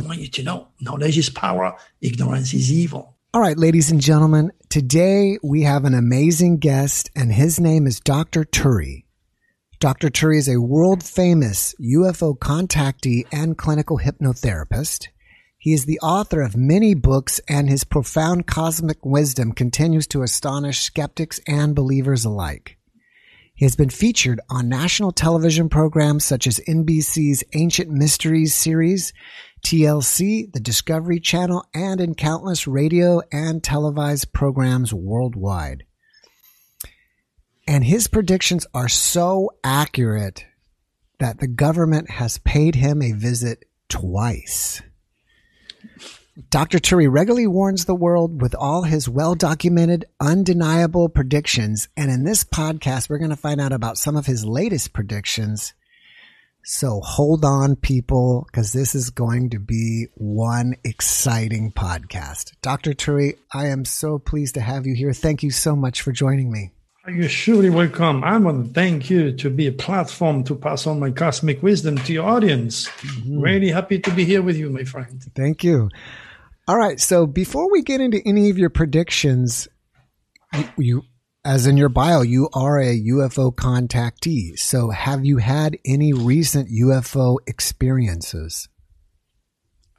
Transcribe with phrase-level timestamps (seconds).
[0.00, 3.18] I want you to know knowledge is power, ignorance is evil.
[3.34, 8.00] All right, ladies and gentlemen, today we have an amazing guest, and his name is
[8.00, 8.44] Dr.
[8.44, 9.04] Turi.
[9.78, 10.08] Dr.
[10.08, 15.08] Turi is a world famous UFO contactee and clinical hypnotherapist.
[15.58, 20.80] He is the author of many books, and his profound cosmic wisdom continues to astonish
[20.80, 22.78] skeptics and believers alike.
[23.60, 29.12] He has been featured on national television programs such as NBC's Ancient Mysteries series,
[29.62, 35.84] TLC, the Discovery Channel, and in countless radio and televised programs worldwide.
[37.66, 40.44] And his predictions are so accurate
[41.18, 44.82] that the government has paid him a visit twice.
[46.48, 46.78] Dr.
[46.78, 51.88] Turi regularly warns the world with all his well documented, undeniable predictions.
[51.96, 55.74] And in this podcast, we're going to find out about some of his latest predictions.
[56.64, 62.52] So hold on, people, because this is going to be one exciting podcast.
[62.62, 62.92] Dr.
[62.92, 65.12] Turi, I am so pleased to have you here.
[65.12, 66.72] Thank you so much for joining me.
[67.08, 68.22] You're surely welcome.
[68.22, 71.96] I want to thank you to be a platform to pass on my cosmic wisdom
[71.96, 72.88] to your audience.
[72.88, 73.40] Mm-hmm.
[73.40, 75.20] Really happy to be here with you, my friend.
[75.34, 75.88] Thank you.
[76.68, 77.00] All right.
[77.00, 79.66] So before we get into any of your predictions,
[80.54, 81.02] you, you
[81.44, 84.58] as in your bio, you are a UFO contactee.
[84.58, 88.68] So have you had any recent UFO experiences?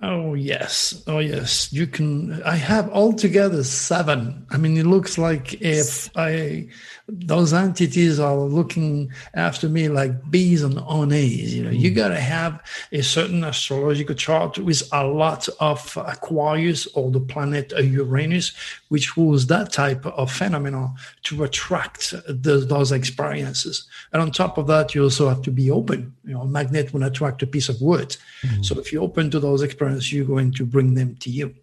[0.03, 1.71] Oh yes, oh yes.
[1.71, 2.41] You can.
[2.41, 4.47] I have altogether seven.
[4.49, 6.69] I mean, it looks like if I
[7.07, 11.53] those entities are looking after me like bees on honey's.
[11.53, 11.79] You know, mm.
[11.79, 17.19] you got to have a certain astrological chart with a lot of Aquarius or the
[17.19, 18.53] planet Uranus,
[18.91, 23.87] which was that type of phenomenon to attract the, those experiences.
[24.11, 26.13] And on top of that, you also have to be open.
[26.25, 28.17] You know, a magnet will attract a piece of wood.
[28.43, 28.65] Mm.
[28.65, 31.55] So if you're open to those experiences, you're going to bring them to you.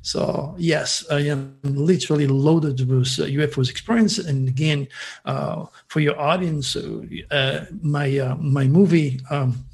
[0.00, 4.16] So yes, I am literally loaded with UFOs experience.
[4.16, 4.88] And again,
[5.26, 9.20] uh, for your audience, uh, my uh, my movie.
[9.28, 9.66] Um,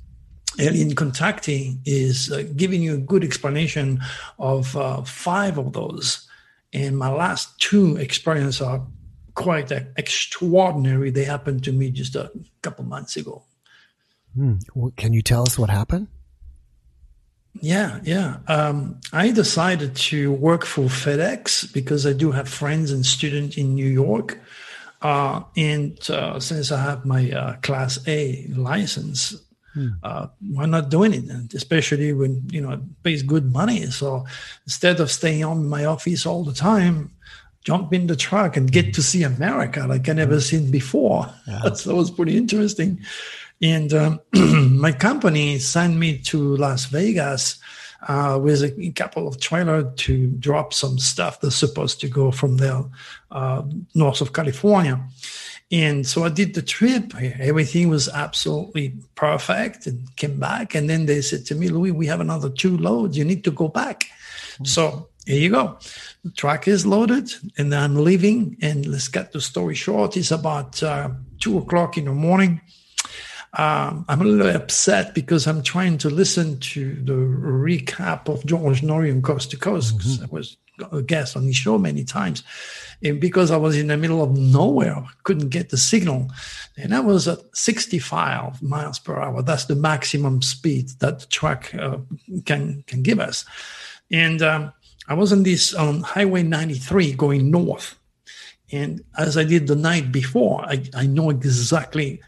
[0.61, 4.01] Alien Contactee is uh, giving you a good explanation
[4.41, 6.28] of uh, five of those.
[6.73, 8.87] And my last two experiences are
[9.35, 11.11] quite extraordinary.
[11.11, 12.31] They happened to me just a
[12.63, 13.45] couple months ago.
[14.35, 14.57] Hmm.
[14.75, 16.09] Well, can you tell us what happened?
[17.61, 18.39] Yeah, yeah.
[18.47, 23.75] Um, I decided to work for FedEx because I do have friends and students in
[23.75, 24.39] New York.
[25.01, 29.35] Uh, and uh, since I have my uh, Class A license,
[29.79, 29.89] hmm.
[30.03, 31.25] Uh, why not doing it?
[31.25, 33.87] And especially when you know it pays good money.
[33.87, 34.27] So
[34.67, 37.13] instead of staying on my office all the time,
[37.65, 40.41] jump in the truck and get to see America like I never hmm.
[40.41, 41.33] seen before.
[41.47, 41.61] Yeah.
[41.65, 43.01] that was pretty interesting.
[43.61, 47.59] And um, my company sent me to Las Vegas
[48.07, 52.57] uh, with a couple of trailers to drop some stuff that's supposed to go from
[52.59, 52.85] there
[53.31, 53.63] uh,
[53.95, 55.01] north of California.
[55.71, 57.15] And so I did the trip.
[57.15, 60.75] Everything was absolutely perfect and came back.
[60.75, 63.19] And then they said to me, Louis, we have another two loads.
[63.19, 64.05] You need to go back.
[64.05, 64.65] Mm-hmm.
[64.65, 65.79] So here you go.
[66.25, 68.57] The truck is loaded and I'm leaving.
[68.63, 70.17] And let's get the story short.
[70.17, 72.63] It's about uh, two o'clock in the morning
[73.55, 78.83] um, I'm a little upset because I'm trying to listen to the recap of George
[78.83, 80.25] Noory on Coast to Coast because mm-hmm.
[80.25, 80.57] I was
[80.93, 82.43] a guest on his show many times.
[83.03, 86.29] And because I was in the middle of nowhere, I couldn't get the signal.
[86.77, 89.43] And I was at 65 miles per hour.
[89.43, 91.99] That's the maximum speed that the truck uh,
[92.45, 93.45] can, can give us.
[94.11, 94.73] And um,
[95.07, 97.97] I was on this on Highway 93 going north.
[98.73, 102.21] And as I did the night before, I, I know exactly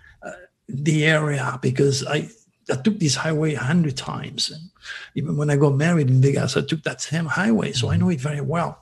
[0.72, 2.28] the area because I
[2.70, 4.50] I took this highway a hundred times.
[4.50, 4.70] And
[5.16, 8.10] even when I got married in Vegas, I took that same highway, so I know
[8.10, 8.81] it very well.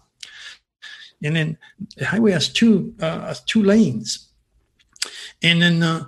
[1.22, 1.58] And then
[1.96, 4.28] the highway has two uh, has two lanes,
[5.42, 6.04] and then uh,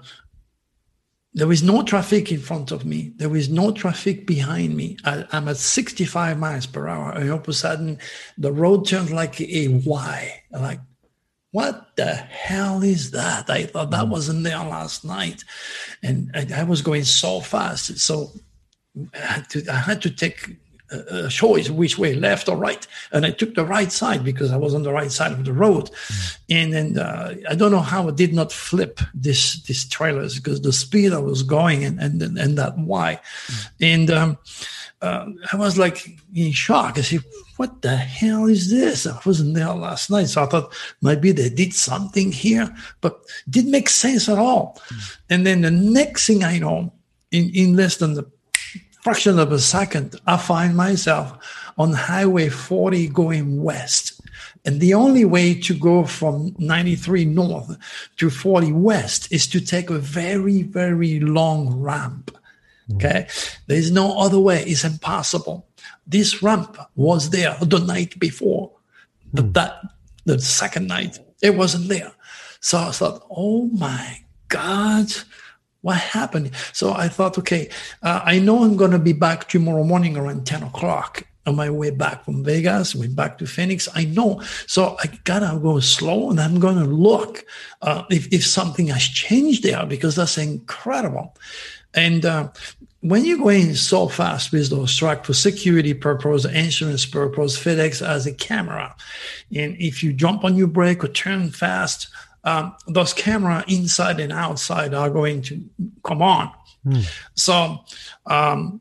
[1.35, 3.13] there is no traffic in front of me.
[3.17, 4.97] There is no traffic behind me.
[5.05, 7.99] I, am at 65 miles per hour, and all of a sudden,
[8.39, 10.81] the road turns like a Y, like
[11.53, 13.51] what the hell is that?
[13.51, 14.11] I thought that mm.
[14.11, 15.45] wasn't there last night.
[16.03, 17.99] And I, I was going so fast.
[17.99, 18.31] So
[19.15, 20.57] I had to, I had to take
[20.91, 22.87] a, a choice which way, left or right.
[23.13, 25.53] And I took the right side because I was on the right side of the
[25.53, 25.91] road.
[25.91, 26.37] Mm.
[26.51, 30.61] And then uh, I don't know how I did not flip this these trailers because
[30.61, 33.21] the speed I was going and and, and that why.
[33.47, 33.71] Mm.
[33.81, 34.39] And um,
[35.03, 36.99] uh, I was like in shock.
[36.99, 37.25] I said,
[37.57, 41.49] "What the hell is this?" I wasn't there last night, so I thought maybe they
[41.49, 44.81] did something here, but didn't make sense at all.
[44.89, 45.17] Mm.
[45.31, 46.93] And then the next thing I know,
[47.31, 48.31] in, in less than the
[49.03, 54.21] fraction of a second, I find myself on Highway 40 going west.
[54.65, 57.77] And the only way to go from 93 north
[58.17, 62.37] to 40 west is to take a very, very long ramp.
[62.95, 63.29] Okay.
[63.67, 64.65] There's no other way.
[64.65, 65.67] It's impossible.
[66.07, 68.73] This ramp was there the night before,
[69.33, 69.53] but hmm.
[69.53, 69.81] that
[70.25, 72.13] the second night it wasn't there.
[72.61, 75.07] So I thought, oh my God,
[75.83, 76.51] what happened?
[76.73, 77.69] So I thought, okay,
[78.03, 81.71] uh, I know I'm going to be back tomorrow morning around 10 o'clock on my
[81.71, 83.89] way back from Vegas, went back to Phoenix.
[83.95, 84.43] I know.
[84.67, 87.45] So I gotta go slow and I'm gonna look
[87.83, 91.35] uh, if, if something has changed there because that's incredible.
[91.95, 92.51] And uh,
[93.01, 98.27] when you're going so fast with those trucks for security purpose, insurance purpose, FedEx has
[98.27, 98.95] a camera.
[99.55, 102.09] And if you jump on your brake or turn fast,
[102.45, 105.63] um, those camera inside and outside are going to
[106.05, 106.51] come on.
[106.87, 107.05] Mm.
[107.35, 107.79] So
[108.27, 108.81] um,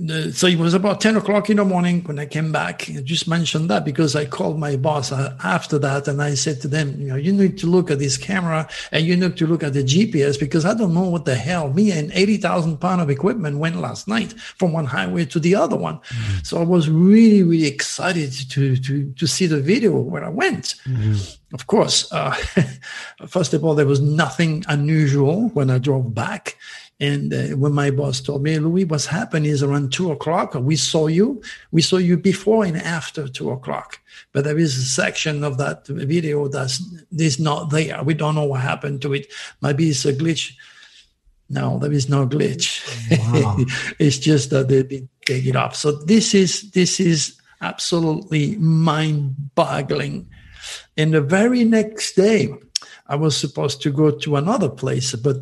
[0.00, 2.88] the, so it was about 10 o'clock in the morning when I came back.
[2.90, 6.60] I just mentioned that because I called my boss uh, after that and I said
[6.62, 9.46] to them, you know, you need to look at this camera and you need to
[9.46, 13.00] look at the GPS because I don't know what the hell me and 80,000 pound
[13.00, 15.98] of equipment went last night from one highway to the other one.
[15.98, 16.38] Mm-hmm.
[16.44, 20.74] So I was really, really excited to, to, to see the video where I went.
[20.86, 21.54] Mm-hmm.
[21.54, 22.32] Of course, uh,
[23.26, 26.56] first of all, there was nothing unusual when I drove back
[27.00, 30.54] and uh, when my boss told me, Louis, what's happened is around two o'clock.
[30.54, 31.40] We saw you.
[31.70, 34.00] We saw you before and after two o'clock.
[34.32, 36.82] But there is a section of that video that's
[37.16, 38.02] is not there.
[38.02, 39.32] We don't know what happened to it.
[39.62, 40.54] Maybe it's a glitch.
[41.48, 42.82] No, there is no glitch.
[43.32, 43.56] Wow.
[44.00, 45.76] it's just that they did take it off.
[45.76, 50.28] So this is this is absolutely mind-boggling.
[50.96, 52.52] And the very next day,
[53.10, 55.36] I was supposed to go to another place, but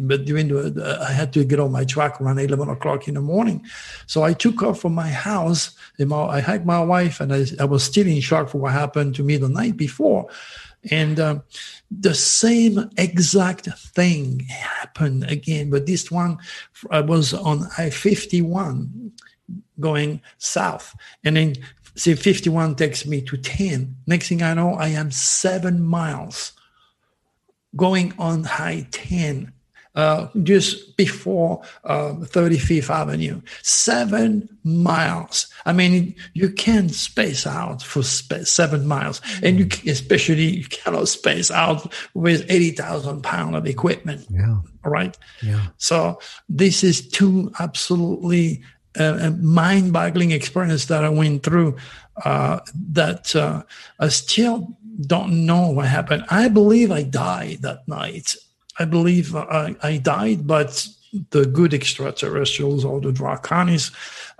[0.00, 3.20] but during the, I had to get on my truck around eleven o'clock in the
[3.20, 3.64] morning,
[4.06, 5.76] so I took off from my house.
[6.00, 9.22] I had my wife, and I, I, was still in shock for what happened to
[9.22, 10.28] me the night before,
[10.90, 11.42] and um,
[11.92, 15.70] the same exact thing happened again.
[15.70, 16.38] But this one
[16.90, 19.12] I was on I fifty one
[19.78, 21.54] going south, and then
[21.94, 26.54] see 51 takes me to 10 next thing i know i am seven miles
[27.76, 29.52] going on High 10,
[29.94, 35.48] uh, just before uh, 35th Avenue, seven miles.
[35.66, 40.64] I mean, you can space out for sp- seven miles, and you can, especially you
[40.64, 44.26] cannot space out with 80,000 pounds of equipment.
[44.30, 44.58] Yeah.
[44.84, 45.16] Right.
[45.42, 45.66] Yeah.
[45.76, 48.62] So this is two absolutely
[48.98, 51.76] uh, mind-boggling experience that I went through
[52.24, 52.60] uh,
[52.90, 53.62] that uh,
[53.98, 56.24] I still don't know what happened.
[56.28, 58.34] I believe I died that night.
[58.78, 60.86] I believe I, I died, but
[61.30, 63.90] the good extraterrestrials or the Draconis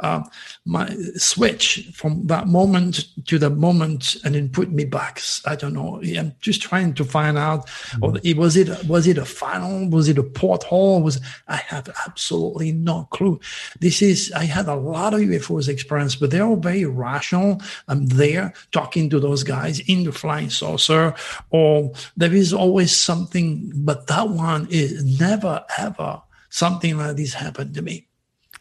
[0.02, 0.22] uh,
[0.64, 5.20] my switch from that moment to the moment and then put me back.
[5.46, 6.00] I don't know.
[6.02, 7.66] I'm just trying to find out.
[7.66, 8.04] Mm-hmm.
[8.04, 9.88] Or was it was it a funnel?
[9.90, 11.02] Was it a porthole?
[11.02, 13.40] Was I have absolutely no clue.
[13.80, 17.60] This is I had a lot of UFOs experience, but they're all very rational.
[17.88, 21.14] I'm there talking to those guys in the flying saucer,
[21.50, 23.72] or there is always something.
[23.74, 26.22] But that one is never ever
[26.52, 28.08] something like this happened to me.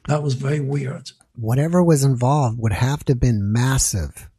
[0.08, 4.30] That was very weird whatever was involved would have to have been massive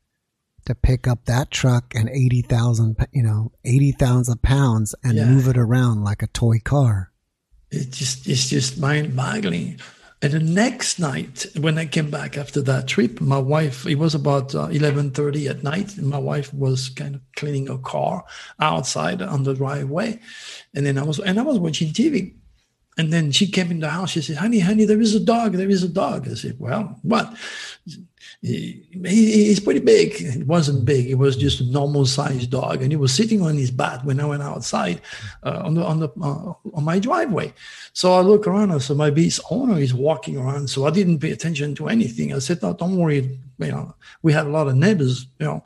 [0.65, 5.25] to pick up that truck and 80,000, you know, 80,000 pounds and yeah.
[5.25, 7.11] move it around like a toy car.
[7.71, 9.81] It just, it's just mind boggling.
[10.21, 14.15] And the next night, when I came back after that trip, my wife, it was
[14.15, 15.97] about uh, 11.30 at night.
[15.97, 18.25] And my wife was kind of cleaning a car
[18.61, 20.21] outside on the driveway.
[20.75, 22.35] And then I was, and I was watching TV.
[22.99, 24.11] And then she came in the house.
[24.11, 25.55] She said, "Honey, honey, there is a dog.
[25.55, 27.35] There is a dog." I said, "Well, what?"
[28.43, 30.21] He, he, he's pretty big.
[30.21, 31.09] It wasn't big.
[31.09, 34.19] It was just a normal sized dog, and he was sitting on his bat when
[34.19, 35.01] I went outside
[35.45, 37.55] uh, on the on the uh, on my driveway.
[37.93, 38.73] So I look around.
[38.73, 42.35] I said, "Maybe his owner is walking around." So I didn't pay attention to anything.
[42.35, 43.39] I said, "No, don't worry.
[43.59, 45.27] You know, we had a lot of neighbors.
[45.39, 45.63] You know."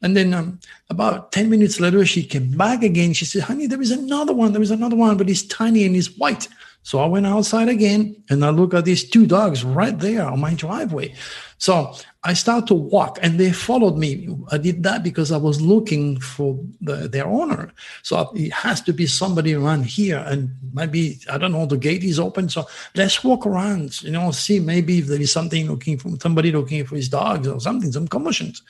[0.00, 3.14] And then um, about 10 minutes later, she came back again.
[3.14, 4.52] She said, honey, there is another one.
[4.52, 6.46] There is another one, but he's tiny and he's white.
[6.84, 10.38] So I went outside again and I look at these two dogs right there on
[10.38, 11.14] my driveway.
[11.56, 14.28] So I start to walk and they followed me.
[14.52, 17.72] I did that because I was looking for the, their owner.
[18.02, 22.04] So it has to be somebody around here and maybe, I don't know, the gate
[22.04, 22.50] is open.
[22.50, 26.52] So let's walk around, you know, see maybe if there is something looking for somebody
[26.52, 28.60] looking for his dogs or something, some commotions.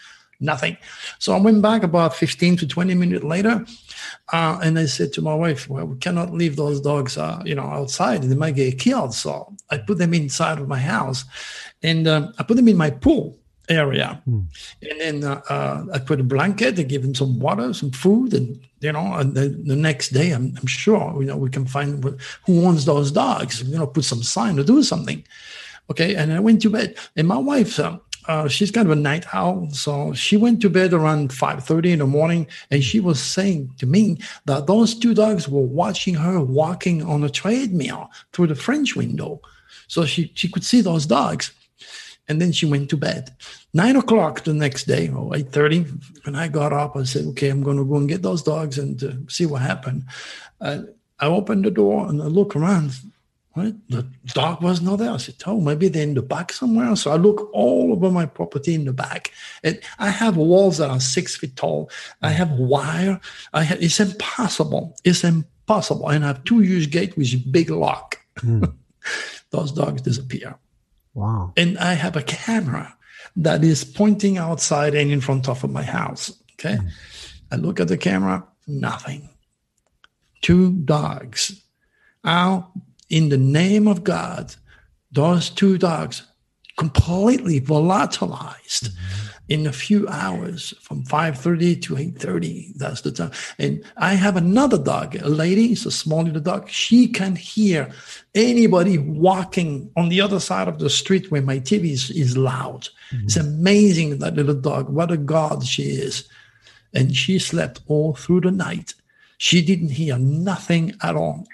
[0.41, 0.77] Nothing.
[1.19, 3.65] So I went back about 15 to 20 minutes later.
[4.33, 7.55] Uh, and I said to my wife, well, we cannot leave those dogs, uh, you
[7.55, 8.23] know, outside.
[8.23, 9.15] They might get killed.
[9.15, 11.25] So I put them inside of my house
[11.83, 13.39] and um, I put them in my pool
[13.69, 14.23] area.
[14.29, 14.47] Mm.
[14.91, 18.35] And then uh, uh, I put a blanket and give them some water, some food,
[18.35, 21.67] and you know, and the, the next day, I'm, I'm, sure you know we can
[21.67, 22.05] find
[22.47, 23.63] who owns those dogs.
[23.63, 25.25] You know, put some sign to do something.
[25.91, 27.79] Okay, and I went to bed, and my wife.
[27.79, 31.65] Uh, uh, she's kind of a night owl, so she went to bed around five
[31.65, 35.61] thirty in the morning, and she was saying to me that those two dogs were
[35.61, 39.41] watching her walking on a treadmill through the French window,
[39.89, 41.53] so she she could see those dogs
[42.29, 43.35] and then she went to bed.
[43.73, 45.83] Nine o'clock the next day, or eight thirty,
[46.25, 48.79] when I got up, I said, "Okay, I'm going to go and get those dogs
[48.79, 50.05] and uh, see what happened."
[50.61, 50.83] Uh,
[51.21, 52.93] I opened the door and I look around.
[53.55, 53.75] What?
[53.89, 55.13] The dog was not there.
[55.13, 58.27] I said, "Oh, maybe they're in the back somewhere." So I look all over my
[58.27, 59.33] property in the back.
[59.63, 61.89] And I have walls that are six feet tall.
[62.21, 63.21] I have wire.
[63.53, 64.97] I have, it's impossible.
[65.05, 66.09] It's impossible.
[66.09, 68.19] And I have two huge gate with a big lock.
[68.39, 68.75] Mm.
[69.51, 70.57] those dogs disappear.
[71.15, 71.53] Wow.
[71.57, 72.97] And I have a camera
[73.37, 76.33] that is pointing outside and in front of my house.
[76.55, 76.77] Okay.
[76.77, 76.89] Mm.
[77.53, 79.29] I look at the camera, nothing.
[80.43, 81.63] Two dogs.
[82.25, 82.73] Now,
[83.15, 84.57] in the name of God,
[85.13, 86.25] those two dogs
[86.77, 88.89] completely volatilized.
[88.89, 89.29] Mm-hmm.
[89.55, 93.31] in a few hours from 5.30 to 8.30 that's the time.
[93.59, 96.69] And i have another dog a lady it's a small little dog.
[96.69, 97.93] She can hear
[98.35, 102.83] anybody walking on the other side of the street where my tv is, is loud.
[102.85, 103.27] Mm-hmm.
[103.27, 104.89] it's amazing that little dog.
[104.89, 106.15] What a god she is.
[106.97, 108.95] And she slept all through the night.
[109.37, 111.47] She didn't hear nothing at all.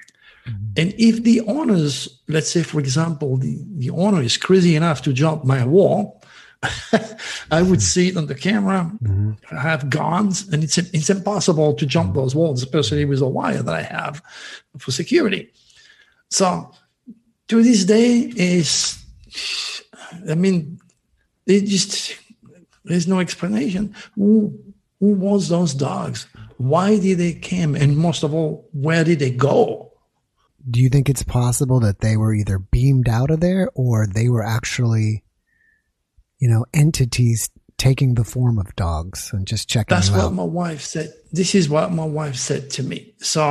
[0.46, 5.12] And if the owners, let's say, for example, the, the owner is crazy enough to
[5.12, 6.22] jump my wall,
[7.50, 8.90] I would see it on the camera.
[9.02, 9.56] Mm-hmm.
[9.56, 13.62] I have guns, and it's it's impossible to jump those walls, especially with a wire
[13.62, 14.22] that I have
[14.78, 15.50] for security.
[16.28, 16.72] So
[17.48, 19.02] to this day, is
[20.28, 20.78] I mean,
[21.46, 22.16] it just
[22.84, 23.94] there's no explanation.
[24.14, 24.58] Who
[25.00, 26.26] who was those dogs?
[26.58, 27.74] Why did they come?
[27.74, 29.89] And most of all, where did they go?
[30.68, 34.28] Do you think it's possible that they were either beamed out of there or they
[34.28, 35.24] were actually
[36.40, 37.50] you know, entities
[37.80, 39.96] taking the form of dogs and just checking.
[39.96, 40.34] That's what out.
[40.34, 41.14] my wife said.
[41.32, 43.14] This is what my wife said to me.
[43.20, 43.42] So,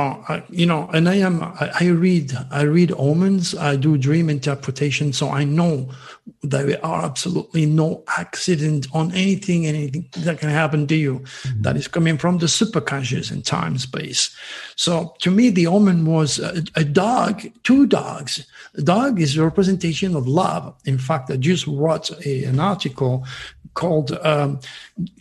[0.50, 3.56] you know, and I am, I, I, read, I read omens.
[3.56, 5.12] I do dream interpretation.
[5.12, 5.88] So I know
[6.42, 11.62] that there are absolutely no accident on anything, anything that can happen to you mm-hmm.
[11.62, 14.30] that is coming from the superconscious in time space.
[14.76, 18.46] So to me, the omen was a, a dog, two dogs.
[18.76, 20.72] A dog is a representation of love.
[20.84, 23.24] In fact, I just wrote a, an article
[23.74, 24.60] called um,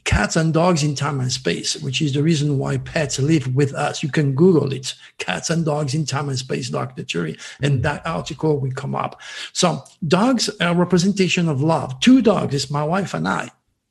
[0.03, 3.73] Cats and Dogs in Time and Space, which is the reason why pets live with
[3.73, 4.01] us.
[4.03, 7.03] You can Google it, Cats and Dogs in Time and Space, Dr.
[7.03, 9.21] Turi, and that article will come up.
[9.53, 11.99] So dogs are a representation of love.
[11.99, 13.49] Two dogs, it's my wife and I.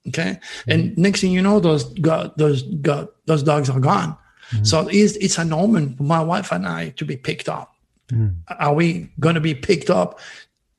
[0.08, 0.38] Okay.
[0.40, 0.70] Mm-hmm.
[0.70, 4.16] And next thing you know, those, got, those, got, those dogs are gone.
[4.50, 4.64] Mm-hmm.
[4.64, 7.74] So it's, it's an omen for my wife and I to be picked up.
[8.08, 8.36] Mm.
[8.58, 10.18] Are we going to be picked up?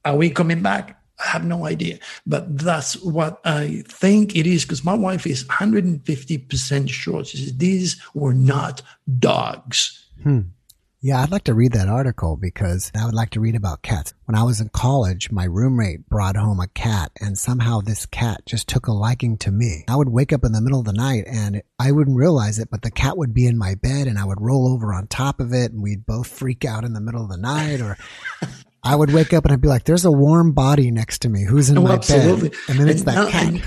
[0.03, 0.98] Are we coming back?
[1.19, 5.43] I have no idea, but that's what I think it is because my wife is
[5.45, 7.23] 150% sure.
[7.25, 8.81] She says these were not
[9.19, 10.07] dogs.
[10.23, 10.41] Hmm.
[11.01, 14.13] Yeah, I'd like to read that article because I would like to read about cats.
[14.25, 18.45] When I was in college, my roommate brought home a cat and somehow this cat
[18.45, 19.85] just took a liking to me.
[19.87, 22.69] I would wake up in the middle of the night and I wouldn't realize it,
[22.69, 25.39] but the cat would be in my bed and I would roll over on top
[25.39, 27.95] of it and we'd both freak out in the middle of the night or
[28.83, 31.43] I would wake up and I'd be like, "There's a warm body next to me.
[31.43, 32.49] Who's in oh, my absolutely.
[32.49, 33.47] bed?" And then it's and that now, cat.
[33.47, 33.63] And,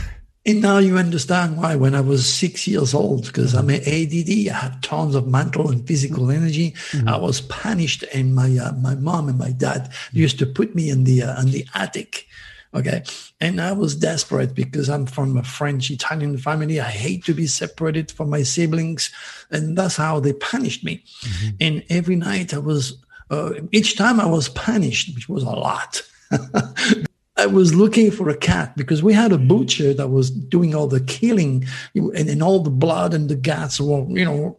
[0.46, 1.76] and, now you understand why.
[1.76, 5.70] When I was six years old, because I'm an ADD, I have tons of mental
[5.70, 6.72] and physical energy.
[6.92, 7.08] Mm-hmm.
[7.08, 10.88] I was punished, and my uh, my mom and my dad used to put me
[10.88, 12.26] in the uh, in the attic.
[12.74, 13.02] Okay,
[13.38, 16.80] and I was desperate because I'm from a French Italian family.
[16.80, 19.10] I hate to be separated from my siblings,
[19.50, 21.04] and that's how they punished me.
[21.20, 21.48] Mm-hmm.
[21.60, 22.96] And every night I was
[23.32, 26.02] uh, each time I was punished, which was a lot.
[27.38, 30.86] I was looking for a cat because we had a butcher that was doing all
[30.86, 34.58] the killing and, and all the blood and the guts were, you know,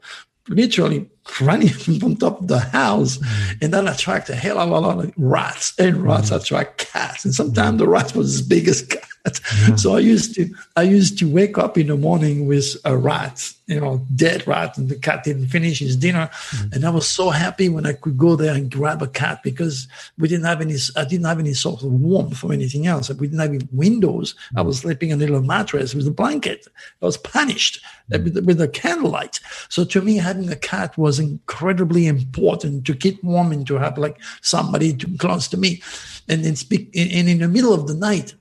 [0.49, 1.07] literally
[1.39, 3.19] running from top of the house.
[3.19, 3.61] Mm.
[3.61, 6.41] And that attracted a hell of a lot of rats and rats mm.
[6.41, 7.25] attract cats.
[7.25, 9.07] And sometimes the rats was as big as cats.
[9.25, 9.75] Yeah.
[9.75, 13.49] So I used to I used to wake up in the morning with a rat,
[13.67, 16.73] you know, dead rat, and the cat didn't finish his dinner, mm-hmm.
[16.73, 19.87] and I was so happy when I could go there and grab a cat because
[20.17, 23.09] we didn't have any I didn't have any sort of warmth or anything else.
[23.09, 24.33] We didn't have any windows.
[24.33, 24.59] Mm-hmm.
[24.59, 26.67] I was sleeping in a little mattress with a blanket.
[27.01, 27.79] I was punished
[28.11, 28.25] mm-hmm.
[28.25, 29.39] with, with a candlelight.
[29.69, 33.97] So to me, having a cat was incredibly important to keep warm and to have
[33.97, 35.81] like somebody to, close to me.
[36.29, 38.33] And then speak, and in the middle of the night,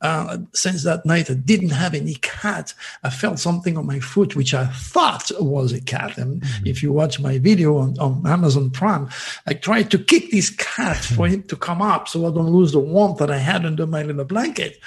[0.00, 2.72] uh, since that night, I didn't have any cat.
[3.04, 6.16] I felt something on my foot, which I thought was a cat.
[6.16, 6.66] And mm-hmm.
[6.66, 9.10] if you watch my video on, on, Amazon Prime,
[9.46, 12.72] I tried to kick this cat for him to come up so I don't lose
[12.72, 14.78] the warmth that I had under my little blanket.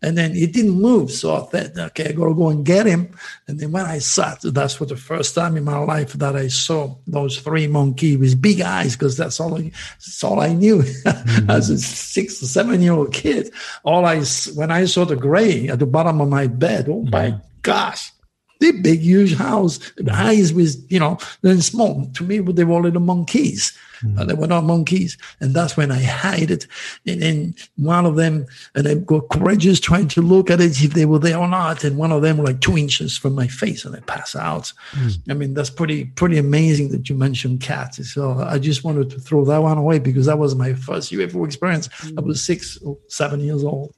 [0.00, 1.12] And then he didn't move.
[1.12, 3.14] So I thought, okay, I got to go and get him.
[3.46, 6.48] And then when I sat, that's for the first time in my life that I
[6.48, 10.78] saw those three monkeys with big eyes, because that's all I, that's all I knew
[10.78, 11.50] mm-hmm.
[11.50, 13.52] as a six or seven year old kid.
[13.84, 14.22] All I,
[14.62, 17.38] when I saw the gray at the bottom of my bed, oh my mm-hmm.
[17.62, 18.12] gosh,
[18.60, 22.06] the big, huge house, the eyes was, you know, then small.
[22.14, 23.76] To me, they were little monkeys.
[24.04, 24.20] Mm.
[24.20, 25.18] Uh, they were not monkeys.
[25.40, 26.68] And that's when I hide it.
[27.04, 30.94] And then one of them, and I got courageous trying to look at it if
[30.94, 31.82] they were there or not.
[31.82, 34.72] And one of them were like two inches from my face and I pass out.
[34.92, 35.18] Mm.
[35.28, 38.14] I mean, that's pretty, pretty amazing that you mentioned cats.
[38.14, 41.44] So I just wanted to throw that one away because that was my first UFO
[41.44, 41.88] experience.
[42.16, 43.92] I was six or seven years old.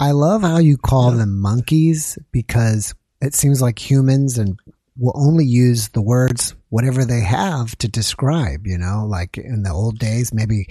[0.00, 1.18] I love how you call yeah.
[1.18, 4.58] them monkeys because it seems like humans and
[4.96, 9.72] will only use the words whatever they have to describe, you know, like in the
[9.72, 10.68] old days, maybe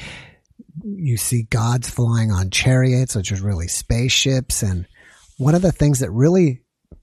[0.83, 4.61] you see gods flying on chariots, which is really spaceships.
[4.61, 4.85] And
[5.37, 6.61] one of the things that really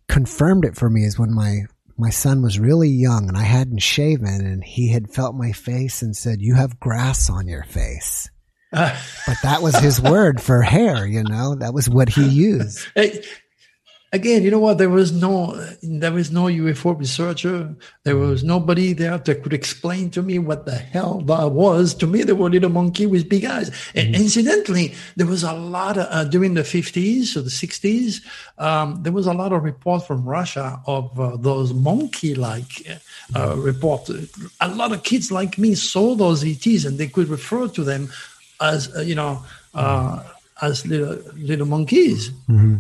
[0.09, 1.62] confirmed it for me is when my
[1.97, 6.02] my son was really young and I hadn't shaven and he had felt my face
[6.02, 8.28] and said, You have grass on your face.
[8.75, 8.95] Uh,
[9.26, 12.87] but that was his word for hair, you know, that was what he used.
[14.14, 14.78] Again, you know what?
[14.78, 17.75] There was no, there was no UFO researcher.
[18.04, 21.95] There was nobody there that could explain to me what the hell that was.
[21.95, 23.71] To me, there were little monkey with big eyes.
[23.93, 24.23] And mm-hmm.
[24.23, 28.25] incidentally, there was a lot of, uh, during the 50s or the 60s,
[28.57, 32.87] um, there was a lot of report from Russia of uh, those monkey-like
[33.35, 34.12] uh, reports.
[34.61, 38.11] A lot of kids like me saw those ETs and they could refer to them
[38.61, 39.42] as, uh, you know,
[39.75, 40.23] uh,
[40.62, 42.30] as little, little monkeys.
[42.49, 42.78] Mm-hmm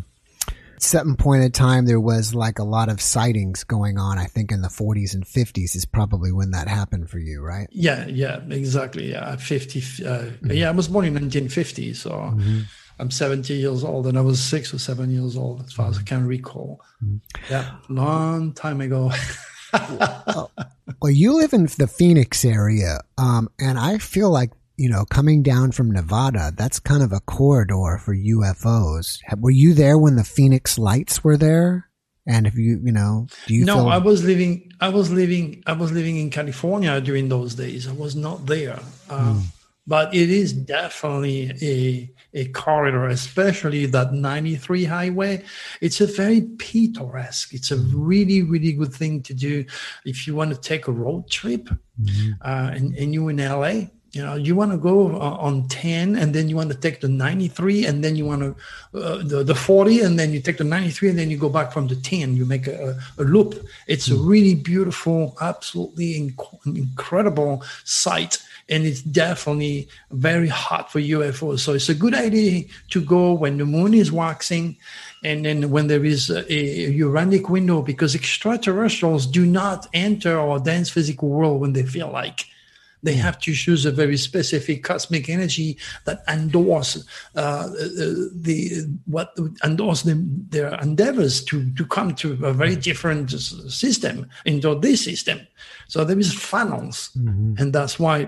[0.84, 4.52] certain point in time there was like a lot of sightings going on i think
[4.52, 8.40] in the 40s and 50s is probably when that happened for you right yeah yeah
[8.50, 10.50] exactly yeah 50 uh, mm-hmm.
[10.50, 12.60] yeah i was born in 1950 so mm-hmm.
[12.98, 15.98] i'm 70 years old and i was six or seven years old as far as
[15.98, 17.16] i can recall mm-hmm.
[17.50, 19.10] yeah long time ago
[21.02, 25.42] well you live in the phoenix area um, and i feel like you know, coming
[25.42, 29.20] down from Nevada, that's kind of a corridor for UFOs.
[29.38, 31.88] Were you there when the Phoenix lights were there?
[32.26, 33.64] And if you, you know, do you?
[33.64, 34.72] No, feel- I was living.
[34.80, 35.62] I was living.
[35.66, 37.86] I was living in California during those days.
[37.86, 39.42] I was not there, uh, mm.
[39.86, 45.44] but it is definitely a a corridor, especially that 93 highway.
[45.82, 47.52] It's a very picturesque.
[47.52, 49.66] It's a really, really good thing to do
[50.06, 51.68] if you want to take a road trip,
[52.00, 52.30] mm-hmm.
[52.40, 56.16] uh, and, and you in LA you know you want to go uh, on 10
[56.16, 59.42] and then you want to take the 93 and then you want to uh, the,
[59.42, 61.96] the 40 and then you take the 93 and then you go back from the
[61.96, 64.26] 10 you make a, a loop it's a hmm.
[64.26, 71.60] really beautiful absolutely inc- incredible sight and it's definitely very hot for UFOs.
[71.60, 74.76] So it's a good idea to go when the moon is waxing
[75.22, 80.58] and then when there is a, a uranic window because extraterrestrials do not enter our
[80.58, 82.46] dense physical world when they feel like
[83.04, 90.02] they have to choose a very specific cosmic energy that endorse uh, the what endorse
[90.02, 95.46] them their endeavors to to come to a very different system into this system.
[95.86, 97.54] So there is funnels, mm-hmm.
[97.58, 98.26] and that's why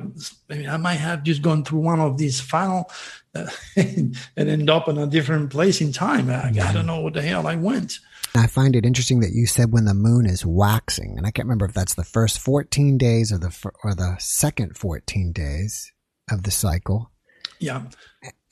[0.51, 2.91] I, mean, I, might have just gone through one of these funnel
[3.35, 6.31] uh, and, end up in a different place in time.
[6.31, 7.99] I, I don't know what the hell I went.
[8.39, 11.47] I find it interesting that you said when the moon is waxing, and I can't
[11.47, 15.93] remember if that's the first 14 days or the or the second 14 days
[16.31, 17.11] of the cycle.
[17.59, 17.85] Yeah.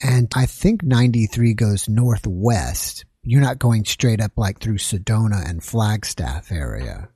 [0.01, 3.05] And I think 93 goes northwest.
[3.23, 7.09] You're not going straight up like through Sedona and Flagstaff area.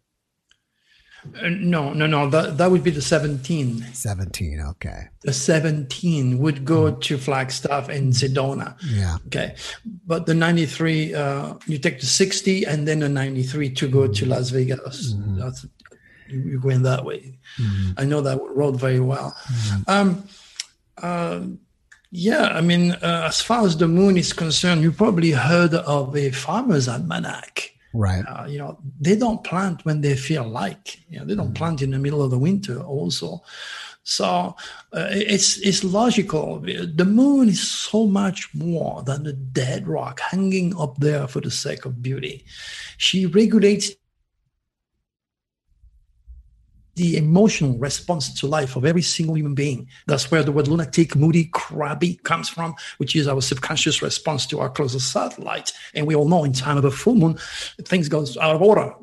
[1.42, 2.30] Uh, no, no, no.
[2.30, 3.86] That that would be the 17.
[3.94, 5.10] 17, okay.
[5.22, 7.02] The 17 would go mm.
[7.02, 8.76] to Flagstaff and Sedona.
[8.86, 9.18] Yeah.
[9.28, 9.56] Okay.
[10.06, 14.16] But the 93, uh, you take the 60 and then the 93 to go mm.
[14.16, 15.14] to Las Vegas.
[15.14, 15.40] Mm-hmm.
[15.40, 15.66] That's
[16.28, 17.40] you're going that way.
[17.60, 17.92] Mm-hmm.
[17.98, 19.36] I know that road very well.
[19.52, 19.82] Mm-hmm.
[19.88, 20.24] Um,
[21.02, 21.42] uh,
[22.12, 26.16] Yeah, I mean, uh, as far as the moon is concerned, you probably heard of
[26.16, 27.72] a farmer's almanac.
[27.93, 28.23] Right.
[28.23, 30.99] Uh, you know, they don't plant when they feel like.
[31.10, 31.56] You know, they don't mm.
[31.56, 32.80] plant in the middle of the winter.
[32.82, 33.41] Also,
[34.04, 34.56] so
[34.93, 36.60] uh, it's it's logical.
[36.60, 41.52] The moon is so much more than a dead rock hanging up there for the
[41.52, 42.45] sake of beauty.
[42.97, 43.91] She regulates
[47.00, 49.88] the emotional response to life of every single human being.
[50.06, 54.60] That's where the word lunatic, moody, crabby comes from, which is our subconscious response to
[54.60, 55.72] our closest satellite.
[55.96, 57.40] And we all know in time of a full moon,
[57.84, 58.94] things goes out of order.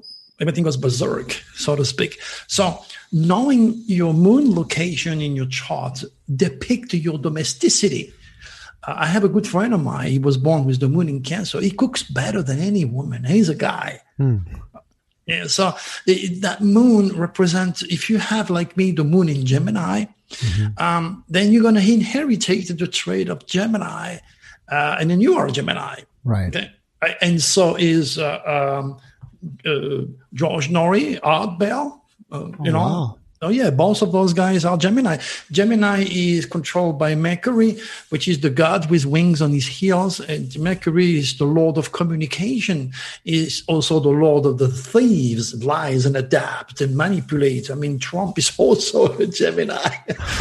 [0.43, 2.21] Everything goes berserk, so to speak.
[2.49, 6.05] So knowing your moon location in your chart
[6.35, 8.13] depict your domesticity.
[8.87, 10.11] Uh, I have a good friend of mine.
[10.11, 11.63] He was born with the moon in Cancer.
[11.63, 13.25] He cooks better than any woman.
[13.25, 14.03] He's a guy.
[14.19, 14.41] Hmm.
[15.27, 15.75] Yeah, so
[16.07, 20.81] that moon represents, if you have like me, the moon in Gemini, mm-hmm.
[20.83, 24.19] um, then you're going to inherit the trait of Gemini,
[24.71, 26.03] uh, and then you are Gemini.
[26.23, 26.55] Right.
[26.55, 26.71] Okay?
[27.21, 28.99] And so is uh, um,
[29.65, 32.79] uh, George Noory, Art Bell, uh, you oh, know.
[32.79, 33.19] Wow.
[33.42, 35.18] Oh yeah, both of those guys are Gemini.
[35.53, 37.77] Gemini is controlled by Mercury,
[38.09, 40.20] which is the god with wings on his heels.
[40.20, 42.92] And Mercury is the lord of communication,
[43.27, 47.70] is also the lord of the thieves, lies and adapt and manipulate.
[47.70, 49.90] I mean, Trump is also a Gemini.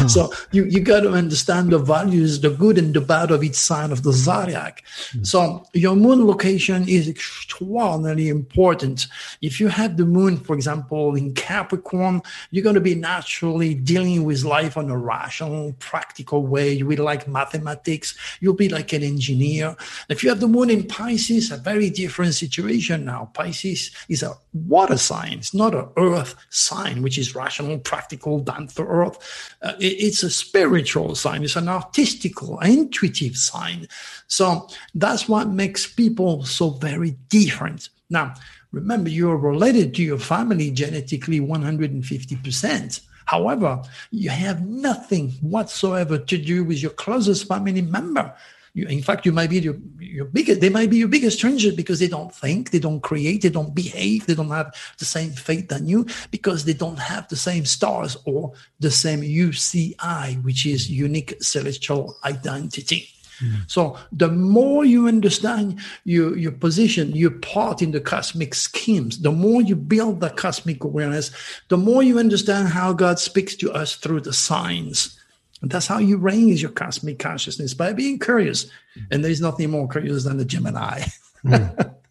[0.08, 3.56] so you, you got to understand the values, the good and the bad of each
[3.56, 4.82] sign of the zodiac.
[5.10, 5.24] Mm-hmm.
[5.24, 9.06] So your moon location is extraordinarily important.
[9.42, 14.22] If you have the moon, for example, in Capricorn, you're going to be naturally dealing
[14.24, 16.72] with life on a rational, practical way.
[16.72, 18.16] You will like mathematics.
[18.40, 19.76] You'll be like an engineer.
[20.08, 23.30] If you have the moon in Pisces, a very different situation now.
[23.34, 25.34] Pisces is a water sign.
[25.38, 29.18] It's not an earth sign, which is rational, practical, down to earth.
[29.62, 31.42] Uh, it, it's a spiritual sign.
[31.42, 33.88] It's an artistical, intuitive sign.
[34.28, 37.88] So that's what makes people so very different.
[38.08, 38.34] Now,
[38.76, 43.00] Remember, you're related to your family genetically 150%.
[43.24, 48.34] However, you have nothing whatsoever to do with your closest family member.
[48.74, 51.72] You, in fact, you might be your, your biggest, they might be your biggest stranger
[51.72, 55.30] because they don't think, they don't create, they don't behave, they don't have the same
[55.30, 60.66] faith than you because they don't have the same stars or the same UCI, which
[60.66, 63.08] is unique celestial identity.
[63.40, 63.70] Mm.
[63.70, 69.32] So the more you understand your, your position, your part in the cosmic schemes, the
[69.32, 71.30] more you build the cosmic awareness,
[71.68, 75.18] the more you understand how God speaks to us through the signs.
[75.62, 78.66] And that's how you raise your cosmic consciousness by being curious.
[79.10, 81.02] And there's nothing more curious than the Gemini.
[81.44, 81.94] Mm.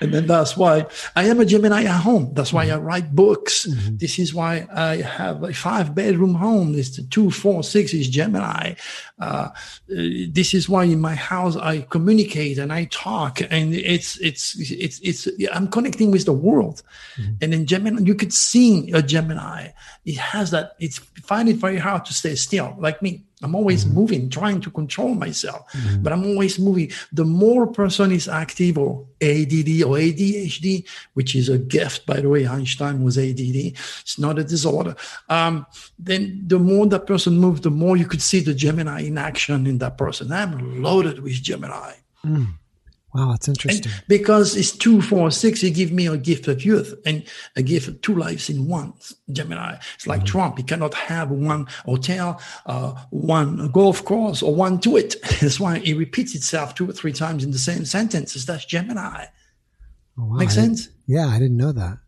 [0.00, 2.32] And then that's why I am a Gemini at home.
[2.34, 2.84] That's why I mm-hmm.
[2.84, 3.66] write books.
[3.66, 3.96] Mm-hmm.
[3.96, 6.74] This is why I have a five bedroom home.
[6.76, 8.74] It's two, four, six is Gemini.
[9.18, 9.48] Uh,
[9.88, 15.00] this is why in my house I communicate and I talk and it's, it's, it's,
[15.00, 16.82] it's, I'm connecting with the world.
[17.16, 17.32] Mm-hmm.
[17.42, 19.70] And in Gemini, you could see a Gemini.
[20.04, 23.24] It has that, it's find it very hard to stay still like me.
[23.42, 23.94] I'm always mm-hmm.
[23.94, 26.02] moving, trying to control myself, mm-hmm.
[26.02, 26.90] but I'm always moving.
[27.12, 32.28] The more person is active or ADD or ADHD, which is a gift, by the
[32.28, 33.74] way, Einstein was ADD.
[34.00, 34.96] It's not a disorder.
[35.28, 35.66] Um,
[35.98, 39.66] then the more that person moves, the more you could see the Gemini in action
[39.66, 40.32] in that person.
[40.32, 41.94] I'm loaded with Gemini.
[42.24, 42.54] Mm.
[43.18, 43.90] Wow, that's interesting.
[43.90, 47.24] And because it's two, four, six, you give me a gift of youth and
[47.56, 48.92] a gift of two lives in one.
[49.32, 49.76] Gemini.
[49.94, 50.26] It's like mm-hmm.
[50.26, 50.56] Trump.
[50.58, 55.16] He cannot have one hotel, uh, one golf course, or one to it.
[55.40, 58.46] That's why he repeats itself two or three times in the same sentences.
[58.46, 59.26] That's Gemini.
[60.16, 60.36] Oh, wow.
[60.36, 60.88] Make sense?
[61.06, 61.98] yeah, I didn't know that.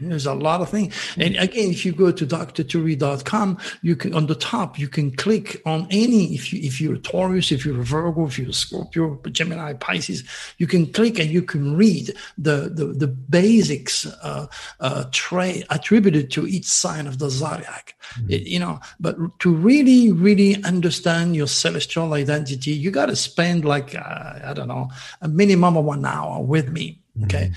[0.00, 0.94] There's a lot of things.
[1.16, 5.62] And again, if you go to drturi.com, you can on the top you can click
[5.64, 8.52] on any if you if you're a Taurus, if you're a Virgo, if you're a
[8.52, 10.24] Scorpio, Gemini, Pisces,
[10.58, 14.46] you can click and you can read the the, the basics uh,
[14.80, 17.94] uh, trait attributed to each sign of the zodiac.
[18.14, 18.30] Mm-hmm.
[18.30, 23.64] It, you know, but to really really understand your celestial identity, you got to spend
[23.64, 27.52] like uh, I don't know a minimum of one hour with me Okay.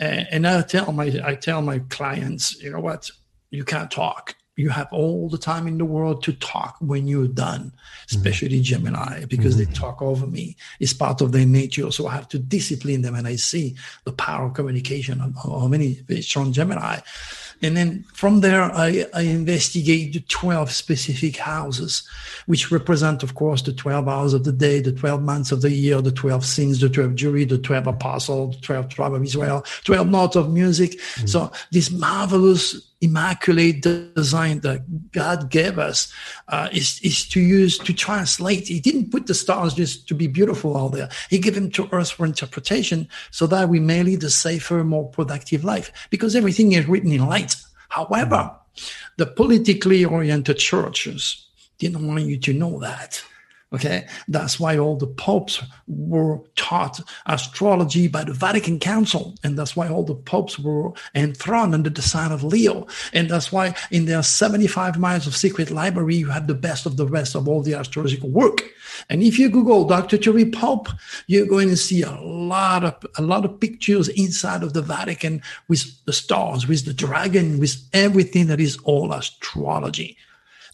[0.00, 0.26] Mm-hmm.
[0.30, 3.10] and I tell my I tell my clients, you know what,
[3.50, 4.36] you can't talk.
[4.56, 7.72] You have all the time in the world to talk when you're done,
[8.10, 8.62] especially mm-hmm.
[8.62, 9.72] Gemini, because mm-hmm.
[9.72, 10.56] they talk over me.
[10.80, 11.90] It's part of their nature.
[11.90, 13.14] So I have to discipline them.
[13.14, 16.98] And I see the power of communication of, of many strong Gemini.
[17.62, 22.08] And then from there, I, I investigate the 12 specific houses,
[22.46, 25.70] which represent, of course, the 12 hours of the day, the 12 months of the
[25.70, 29.64] year, the 12 sins, the 12 jury, the 12 apostles, the 12 tribe of Israel,
[29.84, 30.92] 12 notes of music.
[30.92, 31.26] Mm-hmm.
[31.26, 36.12] So this marvelous immaculate design that God gave us
[36.48, 38.68] uh, is, is to use to translate.
[38.68, 41.08] He didn't put the stars just to be beautiful out there.
[41.30, 45.08] He gave them to us for interpretation so that we may lead a safer, more
[45.08, 47.56] productive life because everything is written in light.
[47.88, 48.54] However,
[49.16, 51.46] the politically oriented churches
[51.78, 53.22] didn't want you to know that.
[53.72, 54.04] Okay.
[54.26, 59.36] That's why all the popes were taught astrology by the Vatican Council.
[59.44, 62.88] And that's why all the popes were enthroned under the sign of Leo.
[63.12, 66.96] And that's why in their 75 miles of secret library, you have the best of
[66.96, 68.64] the rest of all the astrological work.
[69.08, 70.18] And if you Google Dr.
[70.18, 70.88] Turi Pope,
[71.28, 75.42] you're going to see a lot of, a lot of pictures inside of the Vatican
[75.68, 80.16] with the stars, with the dragon, with everything that is all astrology.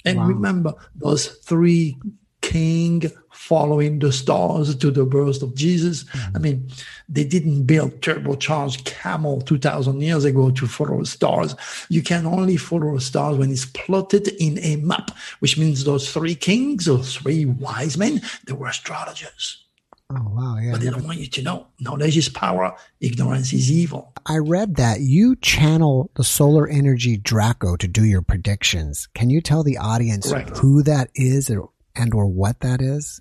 [0.07, 0.27] And wow.
[0.29, 1.99] remember those three
[2.41, 6.05] king following the stars to the birth of Jesus.
[6.05, 6.37] Mm-hmm.
[6.37, 6.71] I mean,
[7.09, 11.55] they didn't build turbocharged camel 2000 years ago to follow stars.
[11.89, 16.35] You can only follow stars when it's plotted in a map, which means those three
[16.35, 19.63] kings or three wise men, they were astrologers.
[20.11, 20.57] Oh wow!
[20.57, 21.67] Yeah, but they don't want you to know.
[21.81, 22.77] Knowledge is power.
[23.01, 24.13] Ignorance is evil.
[24.25, 29.09] I read that you channel the solar energy Draco to do your predictions.
[29.15, 30.59] Can you tell the audience Correct.
[30.59, 33.21] who that is, or and or what that is?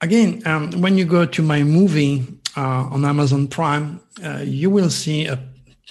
[0.00, 2.26] Again, um, when you go to my movie
[2.56, 5.38] uh, on Amazon Prime, uh, you will see a,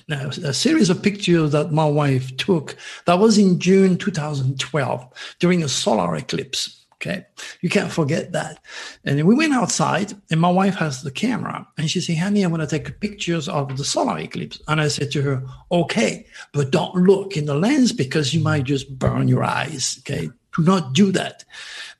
[0.09, 2.75] a, series of pictures that my wife took.
[3.05, 6.77] That was in June 2012 during a solar eclipse.
[6.95, 7.25] Okay.
[7.61, 8.63] You can't forget that.
[9.05, 12.47] And we went outside and my wife has the camera and she said, honey, I
[12.47, 14.61] want to take pictures of the solar eclipse.
[14.67, 18.65] And I said to her, okay, but don't look in the lens because you might
[18.65, 19.97] just burn your eyes.
[20.01, 21.43] Okay do not do that.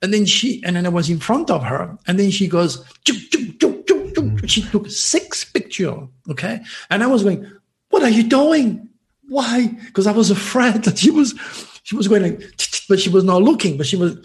[0.02, 2.84] And then she, and then I was in front of her, and then she goes,
[4.46, 6.08] she took six pictures.
[6.30, 6.62] Okay.
[6.90, 7.50] And I was going,
[7.90, 8.90] what are you doing?
[9.30, 9.68] Why?
[9.86, 11.34] Because I was afraid that she was,
[11.84, 12.42] she was going like,
[12.90, 14.18] but she was not looking, but she was.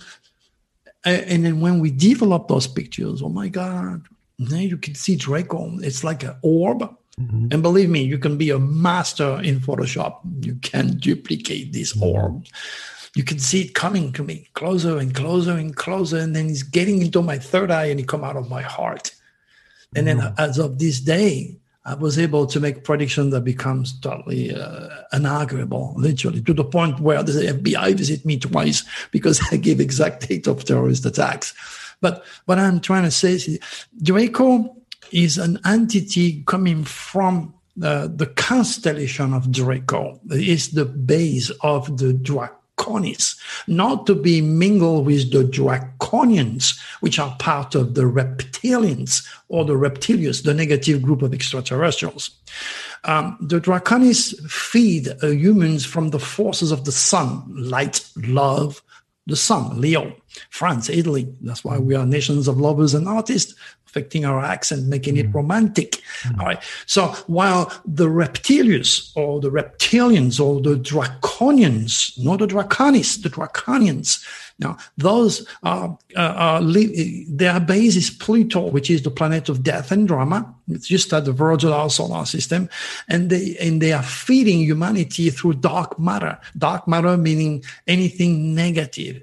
[1.04, 4.06] And then when we developed those pictures, oh my God,
[4.38, 5.78] now you can see Draco.
[5.78, 6.80] It's like an orb.
[7.20, 7.48] Mm-hmm.
[7.52, 10.18] And believe me, you can be a master in Photoshop.
[10.44, 12.02] You can duplicate this mm-hmm.
[13.16, 16.18] You can see it coming to me closer and closer and closer.
[16.18, 19.10] And then he's getting into my third eye and he come out of my heart.
[19.96, 20.34] And then mm.
[20.38, 25.96] as of this day, I was able to make prediction that becomes totally uh, unarguable,
[25.96, 30.46] literally, to the point where the FBI visit me twice because I give exact date
[30.46, 31.54] of terrorist attacks.
[32.02, 33.58] But what I'm trying to say is
[34.02, 34.76] Draco
[35.10, 40.20] is an entity coming from uh, the constellation of Draco.
[40.30, 43.36] It is the base of the Draco Draconis,
[43.66, 49.74] not to be mingled with the Draconians, which are part of the reptilians or the
[49.74, 52.30] reptilians, the negative group of extraterrestrials.
[53.04, 58.82] Um, the Draconis feed uh, humans from the forces of the sun, light, love,
[59.26, 60.14] the sun, Leo,
[60.50, 61.32] France, Italy.
[61.40, 63.54] That's why we are nations of lovers and artists
[63.96, 65.34] affecting our accent, making it mm.
[65.34, 66.02] romantic.
[66.22, 66.38] Mm.
[66.38, 66.62] All right.
[66.86, 74.22] So while the reptilians or the reptilians or the draconians, not the draconis, the draconians,
[74.58, 79.92] now those are, uh, are their base is Pluto, which is the planet of death
[79.92, 80.54] and drama.
[80.68, 82.70] It's just at the verge of our solar system,
[83.08, 86.38] and they and they are feeding humanity through dark matter.
[86.56, 89.22] Dark matter meaning anything negative.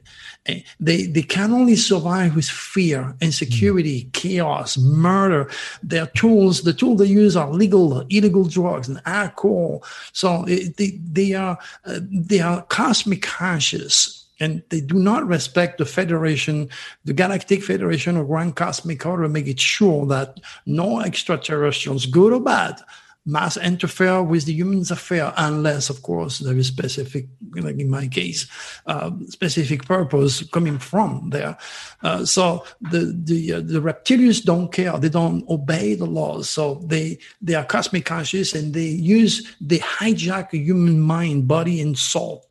[0.80, 4.14] They they can only survive with fear, insecurity, mm.
[4.14, 5.50] chaos, murder.
[5.82, 9.84] Their tools, the tools they use are legal, illegal drugs and alcohol.
[10.12, 15.78] So it, they they are uh, they are cosmic conscious and they do not respect
[15.78, 16.70] the federation,
[17.06, 22.42] the Galactic Federation or Grand Cosmic Order, make it sure that no extraterrestrials, good or
[22.42, 22.80] bad,
[23.26, 28.08] must interfere with the human's affair unless, of course, there is specific, like in my
[28.08, 28.48] case,
[28.86, 31.58] uh, specific purpose coming from there.
[32.02, 36.50] Uh, so the the uh, the reptilians don't care; they don't obey the laws.
[36.50, 41.80] So they they are cosmic conscious and they use they hijack a human mind, body,
[41.80, 42.46] and soul.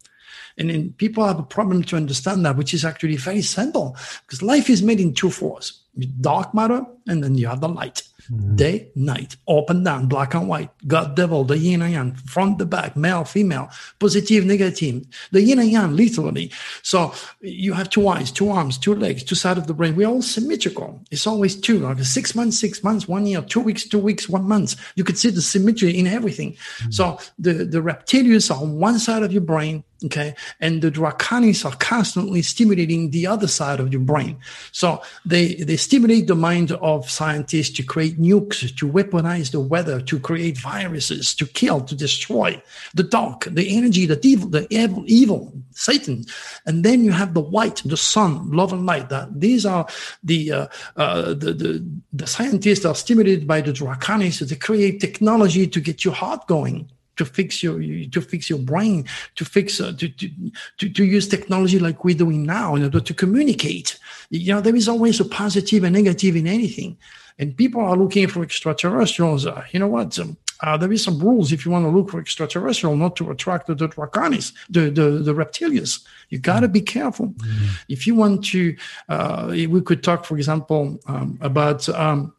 [0.58, 4.42] And then people have a problem to understand that, which is actually very simple because
[4.42, 5.82] life is made in two forms
[6.20, 8.02] dark matter and then you have the light.
[8.30, 8.56] Mm-hmm.
[8.56, 12.58] Day, night, up and down, black and white, God, devil, the yin and yang, front,
[12.58, 16.52] the back, male, female, positive, negative, the yin and yang, literally.
[16.82, 19.96] So you have two eyes, two arms, two legs, two sides of the brain.
[19.96, 21.02] We're all symmetrical.
[21.10, 24.44] It's always two, like six months, six months, one year, two weeks, two weeks, one
[24.44, 24.76] month.
[24.94, 26.52] You could see the symmetry in everything.
[26.52, 26.90] Mm-hmm.
[26.92, 30.34] So the, the reptilians are on one side of your brain Okay.
[30.60, 34.38] And the draconis are constantly stimulating the other side of your brain.
[34.72, 40.00] So they, they stimulate the mind of scientists to create nukes, to weaponize the weather,
[40.00, 42.60] to create viruses, to kill, to destroy
[42.94, 46.24] the dark, the energy, the evil, the evil, evil Satan.
[46.66, 49.08] And then you have the white, the sun, love and light.
[49.08, 49.86] That these are
[50.24, 55.66] the, uh, uh, the, the, the scientists are stimulated by the draconis to create technology
[55.66, 59.92] to get your heart going to fix your to fix your brain to fix uh,
[59.98, 60.30] to, to,
[60.78, 63.98] to to use technology like we're doing now in order to communicate
[64.30, 66.96] you know there is always a positive and negative in anything
[67.38, 71.18] and people are looking for extraterrestrials uh, you know what um, uh, there is some
[71.18, 74.90] rules if you want to look for extraterrestrial, not to attract the, the draconis, the,
[74.90, 76.04] the, the reptilians.
[76.28, 77.28] You got to be careful.
[77.28, 77.66] Mm-hmm.
[77.88, 78.76] If you want to,
[79.08, 82.32] uh, we could talk, for example, um, about um,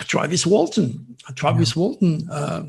[0.00, 1.16] Travis Walton.
[1.34, 1.80] Travis yeah.
[1.80, 2.62] Walton, uh,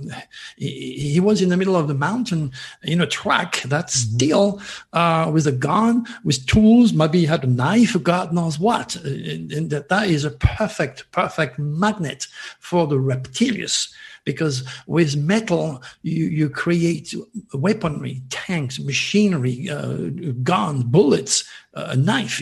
[0.58, 2.52] he, he, was in the middle of the mountain
[2.84, 4.16] in a track that's mm-hmm.
[4.16, 4.62] still
[4.94, 6.94] uh, with a gun, with tools.
[6.94, 8.96] Maybe he had a knife, God knows what.
[8.96, 12.28] And, and that, that is a perfect, perfect magnet
[12.60, 17.16] for the reptilians because with metal you, you create
[17.54, 20.10] weaponry tanks machinery uh,
[20.44, 22.42] guns bullets uh, a knife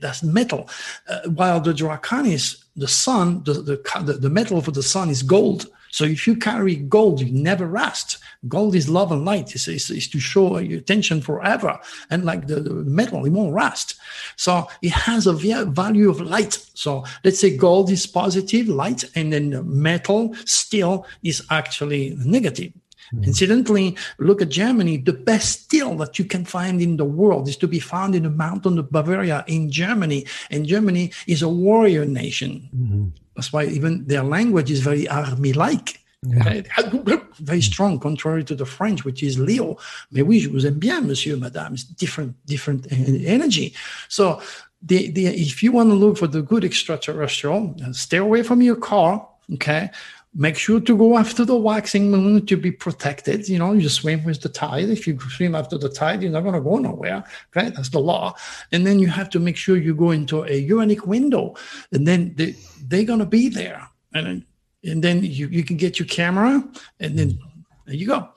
[0.00, 0.68] that's metal
[1.08, 5.66] uh, while the draconis the sun, the, the, the metal for the sun is gold.
[5.90, 8.18] So if you carry gold, you never rust.
[8.48, 9.54] Gold is love and light.
[9.54, 11.78] It's, it's, it's to show your attention forever.
[12.10, 13.94] And like the, the, metal, it won't rust.
[14.34, 16.58] So it has a value of light.
[16.74, 22.72] So let's say gold is positive, light, and then metal still is actually negative.
[23.12, 23.24] Mm-hmm.
[23.24, 24.96] Incidentally, look at Germany.
[24.96, 28.22] The best steel that you can find in the world is to be found in
[28.22, 30.26] the mountain of Bavaria in Germany.
[30.50, 32.68] And Germany is a warrior nation.
[32.74, 33.08] Mm-hmm.
[33.36, 36.00] That's why even their language is very army-like.
[36.26, 36.62] Yeah.
[37.40, 39.76] Very strong, contrary to the French, which is Leo.
[40.10, 41.74] Mais oui, je vous aime bien, monsieur, madame.
[41.74, 43.74] It's different, different energy.
[44.08, 44.40] So,
[44.80, 48.76] the, the, if you want to look for the good extraterrestrial, stay away from your
[48.76, 49.28] car.
[49.52, 49.90] Okay,
[50.34, 53.48] make sure to go after the waxing moon to be protected.
[53.48, 54.88] You know, you swim with the tide.
[54.90, 57.24] If you swim after the tide, you're not going to go nowhere.
[57.54, 57.74] Right?
[57.74, 58.34] That's the law.
[58.72, 61.54] And then you have to make sure you go into a uranic window,
[61.92, 63.88] and then they, they're going to be there.
[64.12, 64.44] And
[64.84, 66.62] and then you, you can get your camera,
[67.00, 67.38] and then
[67.86, 68.28] there you go.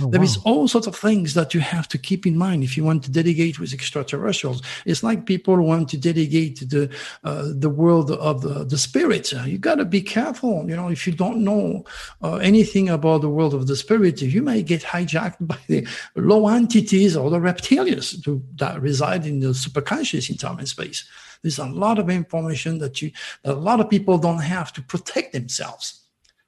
[0.00, 0.24] Oh, there wow.
[0.24, 3.04] is all sorts of things that you have to keep in mind if you want
[3.04, 4.62] to delegate with extraterrestrials.
[4.84, 6.90] It's like people want to delegate the
[7.24, 9.32] uh, the world of the, the spirit.
[9.32, 10.68] You got to be careful.
[10.68, 11.84] You know, if you don't know
[12.22, 16.48] uh, anything about the world of the spirit, you may get hijacked by the low
[16.48, 21.04] entities or the reptilians to, that reside in the superconscious in time and space.
[21.42, 24.82] There's a lot of information that you that a lot of people don't have to
[24.82, 26.05] protect themselves.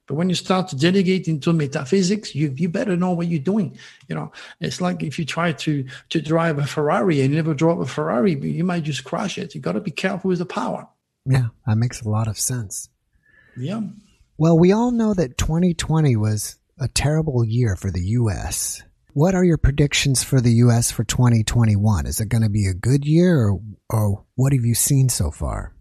[0.09, 3.77] But when you start to delegate into metaphysics, you you better know what you're doing.
[4.07, 7.53] You know, it's like if you try to to drive a Ferrari and you never
[7.53, 9.53] drove a Ferrari, you might just crash it.
[9.53, 10.87] You got to be careful with the power.
[11.27, 12.89] Yeah, that makes a lot of sense.
[13.55, 13.81] Yeah.
[14.35, 18.81] Well, we all know that 2020 was a terrible year for the U.S.
[19.13, 20.89] What are your predictions for the U.S.
[20.89, 22.07] for 2021?
[22.07, 23.59] Is it going to be a good year, or,
[23.91, 25.75] or what have you seen so far?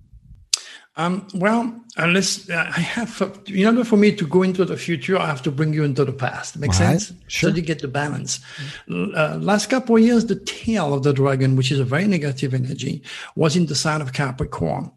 [0.99, 5.17] Um, well, unless uh, I have, in order for me to go into the future,
[5.17, 6.59] I have to bring you into the past.
[6.59, 7.13] Make sense?
[7.29, 7.51] Sure.
[7.51, 8.41] So you get the balance.
[8.91, 12.53] Uh, last couple of years, the tail of the dragon, which is a very negative
[12.53, 13.05] energy,
[13.37, 14.91] was in the sign of Capricorn.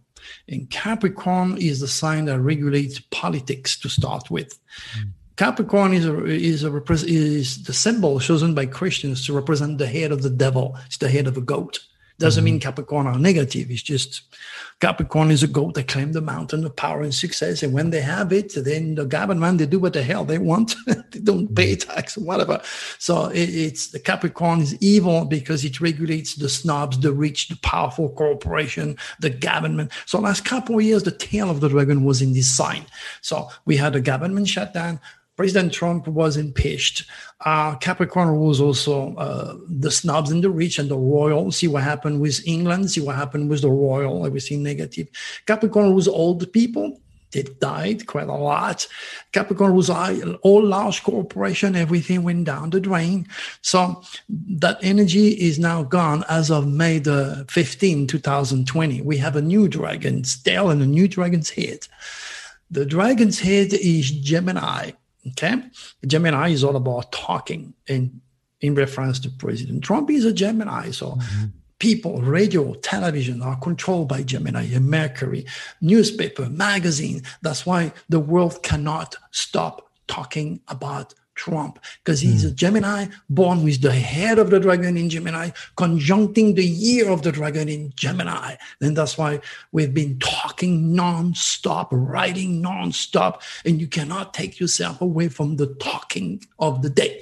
[0.49, 4.59] And Capricorn is the sign that regulates politics to start with.
[4.97, 5.09] Mm.
[5.35, 10.11] Capricorn is a, is a is the symbol chosen by Christians to represent the head
[10.11, 10.77] of the devil.
[10.87, 11.79] It's the head of a goat.
[12.21, 12.53] Doesn't mm-hmm.
[12.53, 13.71] mean Capricorn are negative.
[13.71, 14.21] It's just
[14.79, 17.63] Capricorn is a goat that claim the mountain of power and success.
[17.63, 20.75] And when they have it, then the government, they do what the hell they want.
[20.85, 21.91] they don't pay mm-hmm.
[21.91, 22.61] tax, whatever.
[22.99, 27.57] So it, it's the Capricorn is evil because it regulates the snobs, the rich, the
[27.57, 29.91] powerful corporation, the government.
[30.05, 32.85] So last couple of years, the tail of the dragon was in this sign.
[33.21, 34.99] So we had a government shutdown
[35.41, 37.03] President Trump was impeached.
[37.43, 41.51] Uh, Capricorn was also uh, the snobs and the rich and the royal.
[41.51, 42.91] See what happened with England.
[42.91, 44.23] See what happened with the royal.
[44.23, 45.07] Everything negative.
[45.47, 47.01] Capricorn was old people.
[47.31, 48.85] They died quite a lot.
[49.31, 51.75] Capricorn was all large corporation.
[51.75, 53.27] Everything went down the drain.
[53.63, 59.01] So that energy is now gone as of May the 15, 2020.
[59.01, 61.87] We have a new dragon's tail and a new dragon's head.
[62.69, 64.91] The dragon's head is Gemini
[65.29, 65.61] Okay.
[66.05, 68.21] Gemini is all about talking in,
[68.59, 70.09] in reference to President Trump.
[70.09, 70.91] He's a Gemini.
[70.91, 71.45] So mm-hmm.
[71.79, 75.45] people, radio, television are controlled by Gemini and Mercury,
[75.79, 77.21] newspaper, magazine.
[77.41, 82.49] That's why the world cannot stop talking about Trump because he's mm.
[82.49, 87.21] a Gemini born with the head of the dragon in Gemini, conjuncting the year of
[87.23, 88.55] the dragon in Gemini.
[88.81, 89.39] And that's why
[89.71, 96.43] we've been talking nonstop, writing nonstop, and you cannot take yourself away from the talking
[96.59, 97.21] of the day.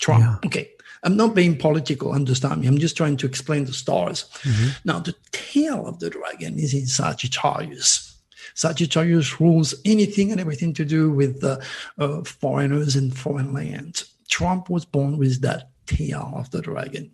[0.00, 0.22] Trump.
[0.22, 0.48] Yeah.
[0.48, 0.70] Okay.
[1.02, 2.66] I'm not being political, understand me.
[2.66, 4.24] I'm just trying to explain the stars.
[4.42, 4.68] Mm-hmm.
[4.84, 8.09] Now, the tail of the dragon is in Sagittarius.
[8.54, 11.58] Sagittarius rules anything and everything to do with uh,
[11.98, 14.12] uh, foreigners and foreign lands.
[14.28, 17.10] Trump was born with that tail of the dragon.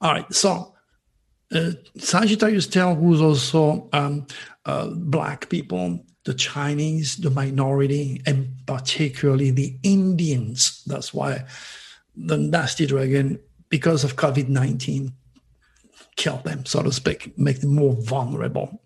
[0.00, 0.74] All right, so
[1.52, 4.26] uh, Sagittarius tail rules also um,
[4.64, 10.82] uh, black people, the Chinese, the minority, and particularly the Indians.
[10.86, 11.44] That's why
[12.14, 15.12] the nasty dragon, because of COVID 19,
[16.16, 18.82] killed them, so to speak, make them more vulnerable.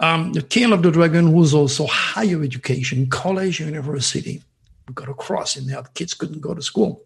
[0.00, 4.42] Um, the tail of the dragon was also higher education, college, university.
[4.88, 7.04] We got a across, and the kids couldn't go to school.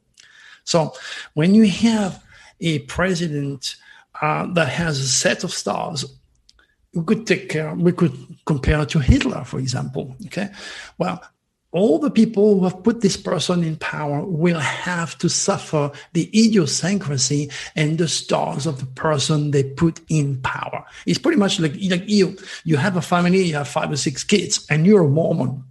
[0.65, 0.95] So
[1.35, 2.23] when you have
[2.61, 3.77] a president
[4.23, 6.05] uh, that has a set of stars,
[6.95, 8.17] we could take care, we could
[8.47, 10.17] compare to Hitler, for example.
[10.27, 10.49] Okay.
[10.97, 11.23] Well,
[11.77, 16.27] all the people who have put this person in power will have to suffer the
[16.29, 20.87] idiosyncrasy and the stars of the person they put in power.
[21.05, 22.39] It's pretty much like, like you.
[22.65, 25.63] You have a family, you have five or six kids, and you're a Mormon,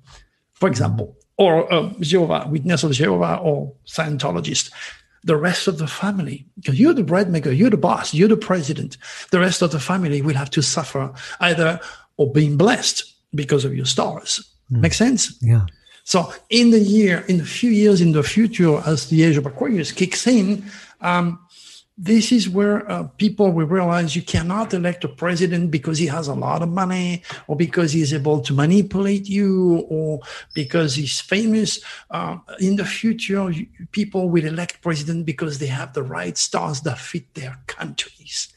[0.54, 4.72] for example, or a Jehovah, witness of Jehovah, or Scientologist.
[5.24, 8.38] The rest of the family, because you're the bread maker, you're the boss, you're the
[8.38, 8.98] president.
[9.32, 11.80] The rest of the family will have to suffer either
[12.18, 14.48] or being blessed because of your stars.
[14.72, 14.82] Mm.
[14.82, 15.36] Make sense?
[15.42, 15.66] Yeah.
[16.06, 19.48] So in the year, in a few years in the future, as the age of
[19.48, 20.64] Aquarius kicks in,
[21.02, 21.40] um,
[21.98, 26.28] this is where uh, people will realize you cannot elect a president because he has
[26.28, 30.20] a lot of money or because he's able to manipulate you or
[30.54, 31.80] because he's famous.
[32.12, 36.82] Uh, in the future, you, people will elect president because they have the right stars
[36.82, 38.50] that fit their countries.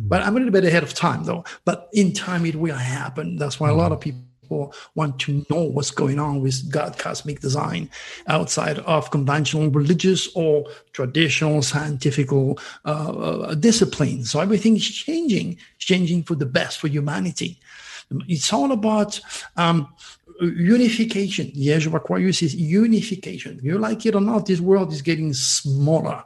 [0.00, 0.08] Mm-hmm.
[0.08, 1.44] But I'm a little bit ahead of time though.
[1.64, 3.36] But in time, it will happen.
[3.36, 6.96] That's why a lot of people people want to know what's going on with God
[6.98, 7.90] cosmic design
[8.28, 12.54] outside of conventional religious or traditional scientific uh,
[12.86, 14.30] uh, disciplines.
[14.30, 17.60] So everything is changing, changing for the best for humanity.
[18.26, 19.20] It's all about
[19.58, 19.86] um,
[20.40, 21.52] unification.
[21.86, 23.60] Of Aquarius is unification.
[23.62, 26.24] You like it or not, this world is getting smaller,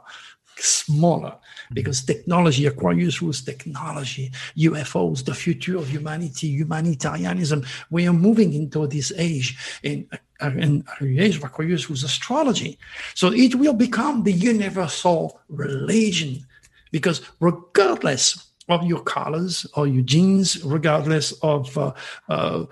[0.57, 1.35] smaller
[1.73, 7.65] because technology, Aquarius rules technology, UFOs, the future of humanity, humanitarianism.
[7.89, 10.07] We are moving into this age in,
[10.41, 12.77] in age of Aquarius rules astrology.
[13.15, 16.45] So it will become the universal religion
[16.91, 21.91] because regardless of your colors or your genes, regardless of uh,
[22.29, 22.65] uh,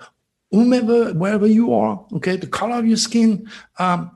[0.50, 4.10] whomever, wherever you are, okay, the color of your skin, um,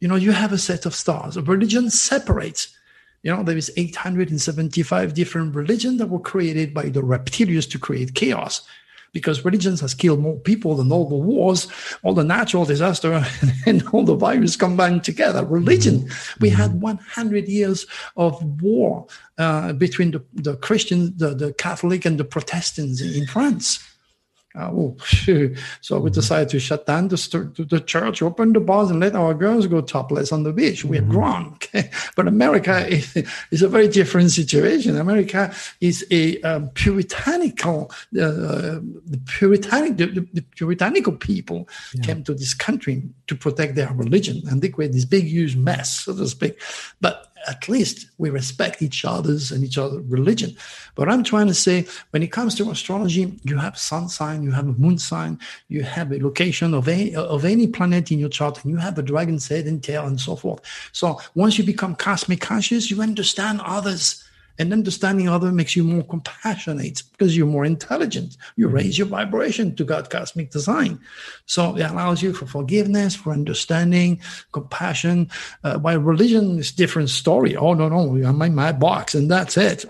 [0.00, 1.36] you know, you have a set of stars.
[1.36, 2.74] A religion separates
[3.22, 8.14] you know, there is 875 different religions that were created by the reptilians to create
[8.14, 8.62] chaos
[9.12, 11.66] because religions has killed more people than all the wars,
[12.02, 13.24] all the natural disaster,
[13.66, 15.44] and all the virus combined together.
[15.44, 16.42] Religion, mm-hmm.
[16.42, 17.86] we had 100 years
[18.16, 19.06] of war
[19.38, 23.82] uh, between the, the Christian, the, the Catholic, and the Protestants in France.
[24.54, 24.96] Uh, oh,
[25.80, 29.34] so we decided to shut down the, the church, open the bars, and let our
[29.34, 30.84] girls go topless on the beach.
[30.84, 31.10] We're mm-hmm.
[31.10, 31.58] grown.
[31.68, 31.90] Okay?
[32.16, 33.14] But America is,
[33.50, 34.96] is, a very different situation.
[34.96, 42.02] America is a um, puritanical, uh, the puritanic, the, the, puritanical people yeah.
[42.02, 46.00] came to this country to protect their religion, and they created this big, huge mess,
[46.00, 46.58] so to speak.
[47.00, 50.54] But at least we respect each other's and each other's religion.
[50.94, 54.52] But I'm trying to say, when it comes to astrology, you have sun sign, you
[54.52, 55.38] have a moon sign,
[55.68, 58.98] you have a location of any, of any planet in your chart, and you have
[58.98, 60.60] a dragon's head and tail and so forth.
[60.92, 64.22] So once you become cosmic conscious, you understand others
[64.58, 68.36] and understanding other makes you more compassionate because you're more intelligent.
[68.56, 68.76] You mm-hmm.
[68.76, 71.00] raise your vibration to God cosmic design.
[71.46, 74.20] So it allows you for forgiveness, for understanding,
[74.52, 75.30] compassion.
[75.62, 77.56] Uh, while religion is different story.
[77.56, 79.84] Oh, no, no, I'm in my box and that's it.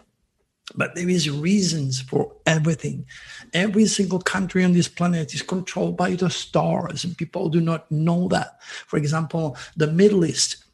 [0.74, 3.06] But there is reasons for everything.
[3.54, 7.90] Every single country on this planet is controlled by the stars, and people do not
[7.90, 8.62] know that.
[8.86, 10.64] For example, the Middle East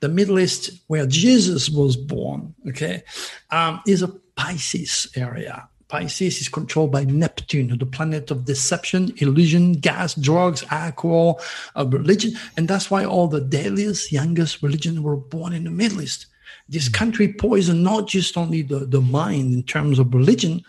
[0.00, 3.02] the Middle East, where Jesus was born, okay,
[3.50, 5.68] um, is a Pisces area.
[5.88, 11.40] Pisces is controlled by Neptune, the planet of deception, illusion, gas, drugs, alcohol,
[11.76, 12.32] uh, religion.
[12.56, 16.26] And that's why all the deadliest, youngest religions were born in the Middle East.
[16.68, 20.62] This country poisoned not just only the, the mind in terms of religion,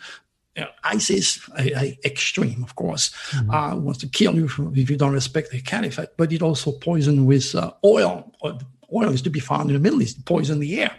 [0.55, 3.51] you know, ISIS, a, a extreme, of course, mm-hmm.
[3.51, 7.25] uh, wants to kill you if you don't respect the caliphate, but it also poison
[7.25, 8.31] with uh, oil.
[8.93, 10.91] Oil is to be found in the Middle East, poison the air.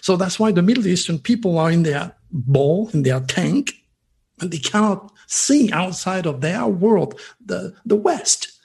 [0.00, 3.72] So that's why the Middle Eastern people are in their bowl, in their tank,
[4.40, 8.60] and they cannot see outside of their world, the, the West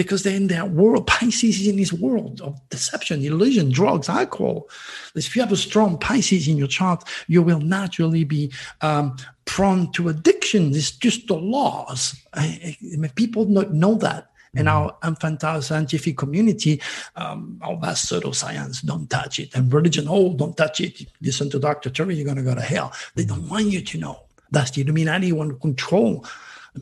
[0.00, 1.06] because they're in their world.
[1.06, 4.66] Pisces is in this world of deception, illusion, drugs, alcohol.
[5.14, 8.50] If you have a strong Pisces in your chart, you will naturally be
[8.80, 10.74] um, prone to addiction.
[10.74, 12.18] It's just the laws.
[12.32, 14.30] I, I, people don't know that.
[14.54, 14.68] In mm-hmm.
[14.68, 16.82] our infantile scientific community,
[17.16, 19.54] um, all that pseudoscience, don't touch it.
[19.54, 21.06] And religion, oh, don't touch it.
[21.20, 21.88] Listen to Dr.
[21.88, 22.92] Turi, you're going to go to hell.
[23.14, 24.24] They don't want you to know.
[24.50, 26.24] That's the Illuminati want to control.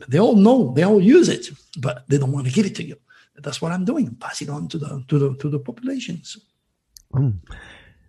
[0.07, 1.49] They all know, they all use it,
[1.79, 2.95] but they don't want to give it to you
[3.41, 6.37] that's what I'm doing, pass it on to the to the to the populations.
[7.13, 7.37] Mm.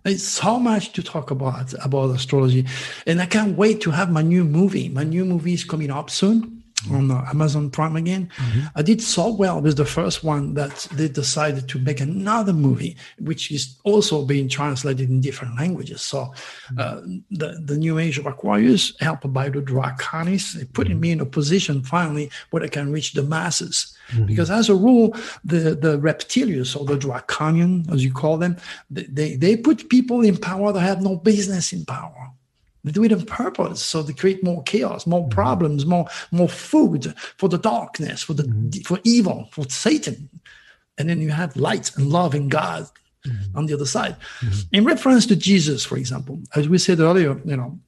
[0.05, 2.67] It's so much to talk about about astrology,
[3.07, 4.89] and I can't wait to have my new movie.
[4.89, 6.60] My new movie is coming up soon
[6.91, 8.31] on uh, Amazon Prime again.
[8.37, 8.66] Mm-hmm.
[8.74, 12.97] I did so well with the first one that they decided to make another movie,
[13.18, 16.03] which is also being translated in different languages.
[16.03, 16.33] So
[16.78, 17.01] uh,
[17.31, 21.01] the, the New Age of Aquarius, helped by the Draconis, putting mm-hmm.
[21.01, 23.97] me in a position finally where I can reach the masses.
[24.11, 24.26] Mm-hmm.
[24.26, 25.14] Because as a rule,
[25.45, 28.57] the, the reptilians or the draconian, as you call them,
[28.91, 32.33] they, they put people in power that have no business in power.
[32.85, 35.31] They do it on purpose, so they create more chaos, more mm-hmm.
[35.31, 38.81] problems, more more food for the darkness, for the mm-hmm.
[38.83, 40.28] for evil, for Satan,
[40.97, 42.89] and then you have light and love in God
[43.26, 43.57] mm-hmm.
[43.57, 44.16] on the other side.
[44.41, 44.76] Mm-hmm.
[44.76, 47.78] In reference to Jesus, for example, as we said earlier, you know,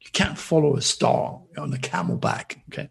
[0.00, 2.58] you can't follow a star on a camelback.
[2.72, 2.88] Okay,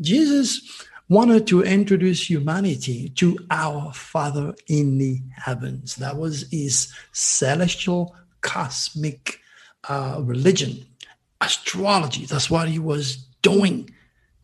[0.00, 5.94] Jesus wanted to introduce humanity to our Father in the heavens.
[5.96, 9.40] That was his celestial cosmic
[9.88, 10.84] uh, religion
[11.40, 12.26] astrology.
[12.26, 13.90] That's what he was doing.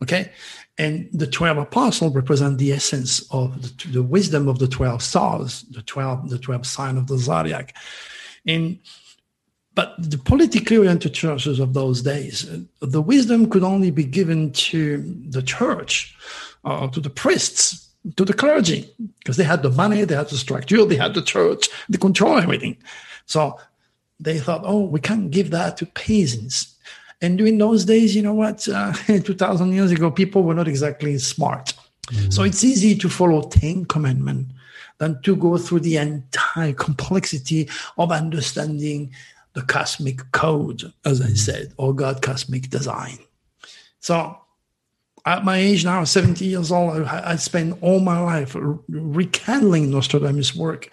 [0.01, 0.31] Okay.
[0.77, 5.61] And the 12 apostles represent the essence of the, the, wisdom of the 12 stars,
[5.69, 7.75] the 12, the 12 sign of the zodiac.
[8.47, 8.79] And
[9.75, 12.47] but the politically oriented churches of those days,
[12.79, 16.15] the wisdom could only be given to the church,
[16.63, 18.87] uh, to the priests, to the clergy,
[19.19, 22.37] because they had the money, they had the structure, they had the church, they control
[22.37, 22.77] everything.
[23.25, 23.57] So
[24.23, 26.75] they thought, oh, we can't give that to peasants.
[27.21, 28.67] And during those days, you know what?
[28.67, 31.73] Uh, 2000 years ago, people were not exactly smart.
[32.07, 32.31] Mm-hmm.
[32.31, 34.47] So it's easy to follow 10 commandment
[34.97, 39.11] than to go through the entire complexity of understanding
[39.53, 41.35] the cosmic code, as I mm-hmm.
[41.35, 43.19] said, or God cosmic design.
[43.99, 44.37] So
[45.25, 48.55] at my age now, 70 years old, I, I spent all my life
[48.89, 50.89] rekindling Nostradamus' work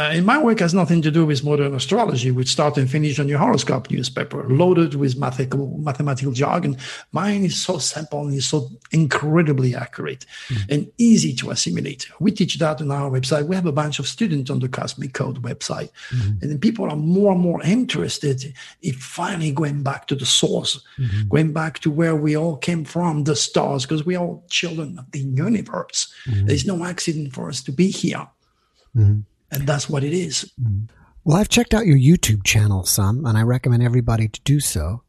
[0.00, 3.18] uh, in my work has nothing to do with modern astrology, which start and finish
[3.18, 6.74] on your horoscope newspaper, loaded with mathematical, mathematical jargon.
[7.12, 10.72] Mine is so simple and is so incredibly accurate mm-hmm.
[10.72, 12.08] and easy to assimilate.
[12.18, 13.46] We teach that on our website.
[13.46, 15.90] We have a bunch of students on the Cosmic Code website.
[16.10, 16.28] Mm-hmm.
[16.40, 20.82] And then people are more and more interested in finally going back to the source,
[20.98, 21.28] mm-hmm.
[21.28, 24.98] going back to where we all came from, the stars, because we are all children
[24.98, 26.10] of the universe.
[26.26, 26.46] Mm-hmm.
[26.46, 28.26] There's no accident for us to be here.
[28.96, 29.20] Mm-hmm
[29.50, 30.50] and that's what it is.
[30.60, 30.94] Mm-hmm.
[31.24, 35.02] Well, I've checked out your YouTube channel some, and I recommend everybody to do so.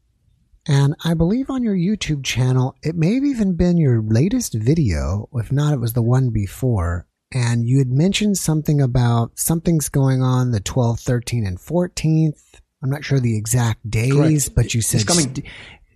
[0.68, 5.28] And I believe on your YouTube channel, it may have even been your latest video.
[5.34, 7.06] If not, it was the one before.
[7.32, 12.60] And you had mentioned something about something's going on the 12th, 13th, and 14th.
[12.82, 14.12] I'm not sure the exact days,
[14.48, 14.54] Correct.
[14.54, 15.46] but you said st-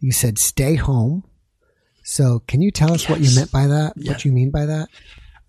[0.00, 1.24] you said stay home.
[2.02, 3.10] So, can you tell us yes.
[3.10, 3.94] what you meant by that?
[3.96, 4.12] Yeah.
[4.12, 4.88] What you mean by that?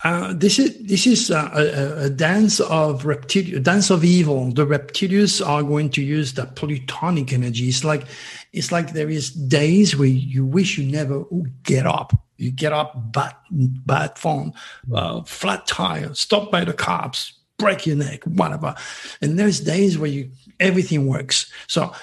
[0.03, 4.51] Uh, this is this is a, a, dance of reptil, dance of evil.
[4.51, 7.67] The reptilians are going to use the plutonic energy.
[7.67, 8.05] It's like
[8.53, 11.25] it's like there is days where you wish you never
[11.63, 12.13] get up.
[12.37, 14.53] You get up, bad bad phone,
[14.93, 18.75] uh, flat tire, stopped by the cops, break your neck, whatever.
[19.21, 20.29] And there's days where you
[20.59, 21.51] everything works.
[21.67, 21.93] So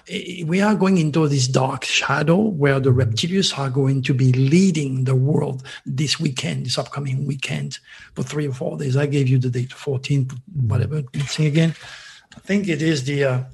[0.44, 5.04] we are going into this dark shadow where the reptilians are going to be leading
[5.04, 7.78] the world this weekend, this upcoming weekend,
[8.14, 8.96] for three or four days.
[8.96, 11.02] I gave you the date, 14th, whatever.
[11.14, 11.74] Let's see again.
[12.36, 13.24] I think it is the.
[13.24, 13.44] Uh,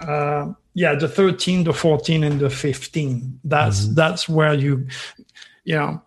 [0.00, 3.40] uh, yeah, the 13, the 14, and the 15.
[3.44, 3.94] That's mm-hmm.
[3.94, 4.88] that's where you
[5.64, 6.02] you know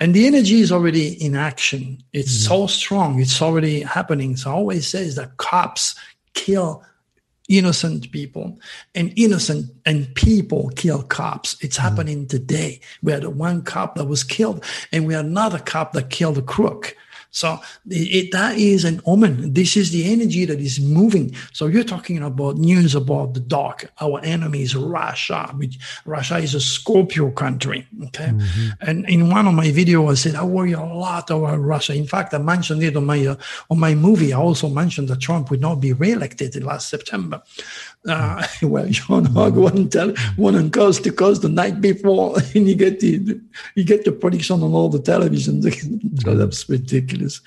[0.00, 2.48] and the energy is already in action it's mm-hmm.
[2.48, 5.94] so strong it's already happening so I always says that cops
[6.34, 6.82] kill
[7.48, 8.58] innocent people.
[8.94, 11.56] And innocent and people kill cops.
[11.60, 12.80] It's happening today.
[13.02, 16.42] We had one cop that was killed and we had another cop that killed a
[16.42, 16.96] crook
[17.36, 17.60] So
[17.90, 19.52] it, that is an omen.
[19.52, 21.34] This is the energy that is moving.
[21.52, 23.92] So you're talking about news about the dark.
[24.00, 25.52] Our enemy is Russia.
[25.54, 27.86] Which Russia is a Scorpio country.
[28.06, 28.28] Okay.
[28.28, 28.68] Mm-hmm.
[28.88, 31.92] And in one of my videos, I said I worry a lot about Russia.
[31.92, 33.36] In fact, I mentioned it on my uh,
[33.68, 34.32] on my movie.
[34.32, 37.42] I also mentioned that Trump would not be reelected last September.
[38.06, 42.74] Uh, well, John Hogue won, tell, on coast to coast the night before, and you
[42.74, 43.40] get the
[43.74, 45.62] you get the prediction on all the television.
[45.62, 47.40] so That's ridiculous.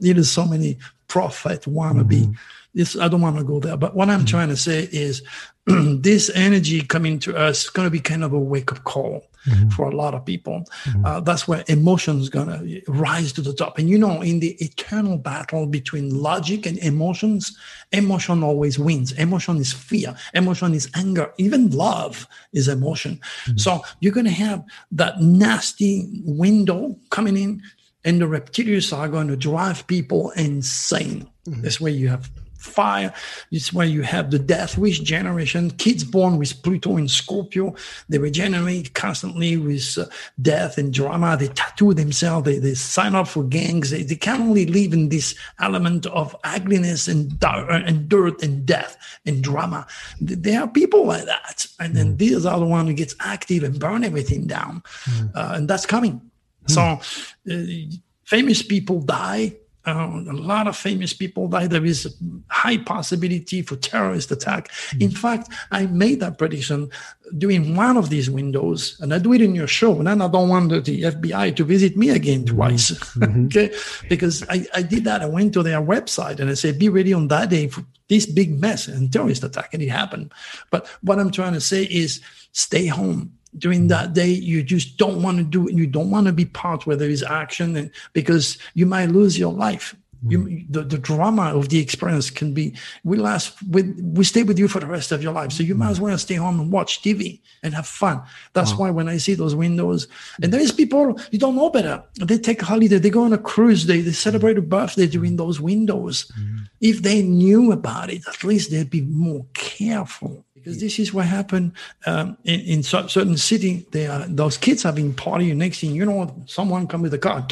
[0.00, 0.78] There's so many
[1.08, 2.22] prophet wannabe.
[2.22, 2.32] Mm-hmm.
[2.74, 4.26] This I don't want to go there, but what I'm mm-hmm.
[4.26, 5.22] trying to say is
[5.66, 9.24] this energy coming to us is going to be kind of a wake up call
[9.46, 9.68] mm-hmm.
[9.70, 10.64] for a lot of people.
[10.84, 11.04] Mm-hmm.
[11.04, 13.78] Uh, that's where emotion is going to rise to the top.
[13.78, 17.56] And you know, in the eternal battle between logic and emotions,
[17.92, 19.12] emotion always wins.
[19.12, 23.20] Emotion is fear, emotion is anger, even love is emotion.
[23.44, 23.58] Mm-hmm.
[23.58, 27.62] So you're going to have that nasty window coming in,
[28.04, 31.28] and the reptilians are going to drive people insane.
[31.46, 31.62] Mm-hmm.
[31.62, 33.14] That's where you have fire.
[33.50, 37.74] It's where you have the death wish generation, kids born with Pluto in Scorpio.
[38.08, 40.06] They regenerate constantly with uh,
[40.42, 41.36] death and drama.
[41.36, 42.44] They tattoo themselves.
[42.44, 43.90] They, they sign up for gangs.
[43.90, 48.96] They, they can only live in this element of ugliness and, and dirt and death
[49.24, 49.86] and drama.
[50.20, 51.66] There are people like that.
[51.78, 52.18] And then mm.
[52.18, 54.82] these are the ones who gets active and burn everything down.
[55.04, 55.36] Mm.
[55.36, 56.20] Uh, and that's coming.
[56.66, 56.70] Mm.
[56.70, 59.56] So uh, famous people die
[59.88, 61.66] uh, a lot of famous people die.
[61.66, 62.10] There is a
[62.52, 64.68] high possibility for terrorist attack.
[64.68, 65.02] Mm-hmm.
[65.02, 66.90] In fact, I made that prediction
[67.38, 69.96] during one of these windows, and I do it in your show.
[69.96, 72.56] And then I don't want the, the FBI to visit me again hmm.
[72.56, 73.46] twice, mm-hmm.
[73.46, 73.74] okay?
[74.08, 75.22] Because I, I did that.
[75.22, 78.26] I went to their website and I said, "Be ready on that day for this
[78.26, 80.32] big mess and terrorist attack," and it happened.
[80.70, 82.20] But what I'm trying to say is,
[82.52, 86.26] stay home during that day you just don't want to do it you don't want
[86.26, 89.96] to be part where there is action and because you might lose your life
[90.26, 90.66] you, mm.
[90.68, 92.74] the, the drama of the experience can be
[93.04, 95.74] we last with we stay with you for the rest of your life so you
[95.74, 96.02] might as mm.
[96.02, 98.20] well stay home and watch tv and have fun
[98.52, 98.78] that's wow.
[98.78, 100.08] why when i see those windows
[100.42, 103.32] and there is people you don't know better they take a holiday they go on
[103.32, 106.68] a cruise they, they celebrate a birthday during those windows mm.
[106.80, 111.26] if they knew about it at least they'd be more careful because this is what
[111.26, 111.72] happened
[112.06, 113.86] um, in, in certain city.
[113.92, 115.56] They are, those kids have been partying.
[115.56, 117.46] Next thing you know, someone come with a car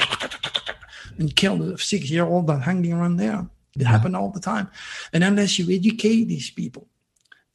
[1.19, 3.47] and kill the six year old that hanging around there.
[3.77, 3.89] It yeah.
[3.89, 4.69] happened all the time.
[5.13, 6.89] And unless you educate these people,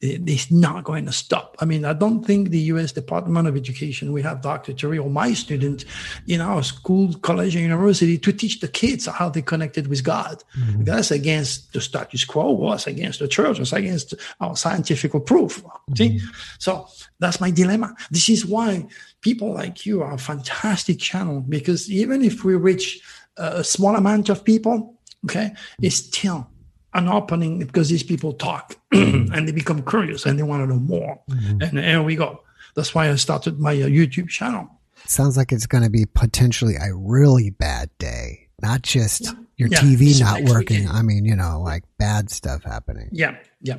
[0.02, 1.54] it's not going to stop.
[1.60, 2.90] I mean, I don't think the U.S.
[2.90, 4.72] Department of Education, we have Dr.
[4.72, 5.84] Turi or my student
[6.26, 10.42] in our school, college, and university to teach the kids how they connected with God.
[10.58, 10.84] Mm-hmm.
[10.84, 15.62] That's against the status quo, was against the church, was against our scientific proof.
[15.62, 15.94] Mm-hmm.
[15.94, 16.20] See?
[16.58, 16.88] So
[17.20, 17.94] that's my dilemma.
[18.10, 18.88] This is why
[19.20, 23.00] people like you are a fantastic channel because even if we reach
[23.36, 26.48] a small amount of people, okay, it's still
[26.94, 30.80] an opening because these people talk and they become curious and they want to know
[30.80, 31.20] more.
[31.30, 31.62] Mm-hmm.
[31.62, 32.42] And here we go.
[32.74, 34.68] That's why I started my uh, YouTube channel.
[35.06, 39.32] Sounds like it's going to be potentially a really bad day, not just yeah.
[39.56, 39.78] your yeah.
[39.78, 40.82] TV not working.
[40.82, 40.96] Weekend.
[40.96, 43.08] I mean, you know, like bad stuff happening.
[43.10, 43.78] Yeah, yeah.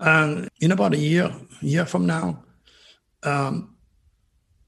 [0.00, 2.42] Um, in about a year, year from now,
[3.22, 3.75] um,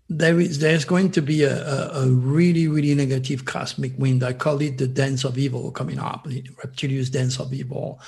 [0.09, 4.23] there is there's going to be a, a, a, really really negative cosmic wind.
[4.23, 8.01] I call it the dance of evil coming up, the reptilian dance of evil.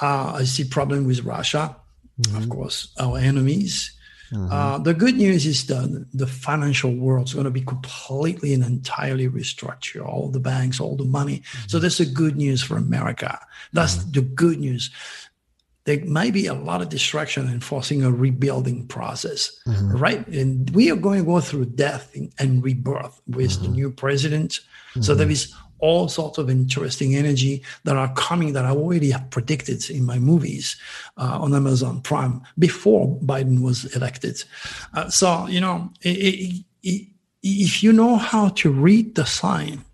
[0.00, 1.76] Uh, I see problem with Russia,
[2.20, 2.36] mm-hmm.
[2.36, 3.92] of course, our enemies.
[4.32, 4.52] Mm-hmm.
[4.52, 8.62] Uh, the good news is that the financial world is going to be completely and
[8.62, 10.04] entirely restructured.
[10.06, 11.38] All the banks, all the money.
[11.38, 11.68] Mm-hmm.
[11.68, 13.38] So that's the good news for America.
[13.72, 14.10] That's mm-hmm.
[14.12, 14.90] the good news
[15.88, 19.96] there may be a lot of distraction in forcing a rebuilding process, mm-hmm.
[19.96, 20.26] right?
[20.28, 23.62] And we are going to go through death and rebirth with mm-hmm.
[23.62, 24.60] the new president.
[24.90, 25.00] Mm-hmm.
[25.00, 29.30] So there is all sorts of interesting energy that are coming that I already have
[29.30, 30.76] predicted in my movies
[31.16, 34.44] uh, on Amazon Prime before Biden was elected.
[34.92, 37.08] Uh, so, you know, it, it, it,
[37.42, 39.86] if you know how to read the sign,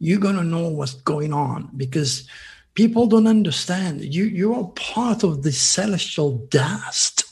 [0.00, 2.28] you're going to know what's going on because–
[2.74, 4.02] people don't understand.
[4.02, 7.24] You you are part of the celestial dust.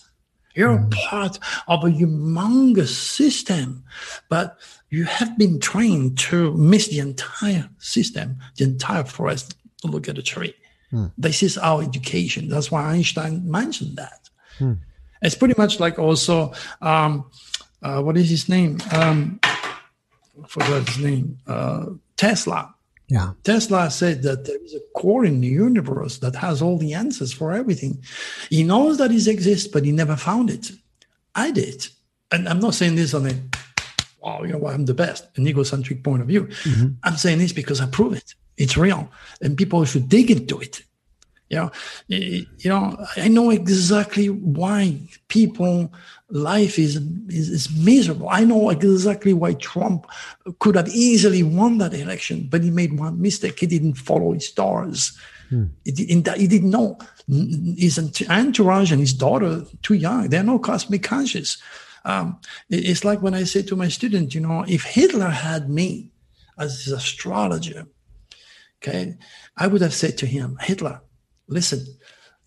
[0.54, 1.08] You're mm-hmm.
[1.08, 3.84] part of a humongous system,
[4.28, 4.58] but
[4.90, 9.54] you have been trained to miss the entire system, the entire forest.
[9.82, 10.54] to Look at the tree.
[10.92, 11.12] Mm.
[11.16, 12.48] This is our education.
[12.48, 14.30] That's why Einstein mentioned that.
[14.58, 14.78] Mm.
[15.22, 17.30] It's pretty much like also, um,
[17.82, 18.78] uh, what is his name?
[18.92, 21.38] Um, I forgot his name.
[21.46, 21.86] Uh,
[22.16, 22.74] Tesla
[23.08, 23.32] yeah.
[23.42, 27.32] Tesla said that there is a core in the universe that has all the answers
[27.32, 28.02] for everything.
[28.50, 30.70] He knows that it exists, but he never found it.
[31.34, 31.88] I did.
[32.30, 33.32] And I'm not saying this on a,
[34.20, 36.44] wow, you know, what, I'm the best, an egocentric point of view.
[36.44, 36.88] Mm-hmm.
[37.02, 38.34] I'm saying this because I prove it.
[38.58, 39.08] It's real,
[39.40, 40.82] and people should dig into it.
[41.50, 41.70] You know,
[42.08, 45.90] you know, I know exactly why people
[46.30, 46.96] life is,
[47.28, 48.28] is, is miserable.
[48.28, 50.06] I know exactly why Trump
[50.58, 53.58] could have easily won that election, but he made one mistake.
[53.60, 55.18] He didn't follow his stars.
[55.48, 55.66] Hmm.
[55.84, 60.28] He, didn't, he didn't know his entourage and his daughter too young.
[60.28, 61.56] They're no cosmic conscious.
[62.04, 62.38] Um,
[62.68, 66.10] it's like when I say to my student, you know, if Hitler had me
[66.58, 67.86] as his astrologer,
[68.82, 69.16] okay,
[69.56, 71.00] I would have said to him, Hitler,
[71.48, 71.86] listen,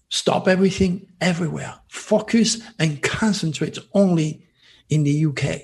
[0.10, 4.46] stop everything everywhere, focus and concentrate only
[4.90, 5.62] in the UK,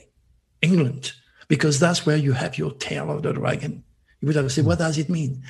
[0.61, 1.11] England,
[1.47, 3.83] because that's where you have your tail of the dragon.
[4.21, 5.43] You would have said, what does it mean?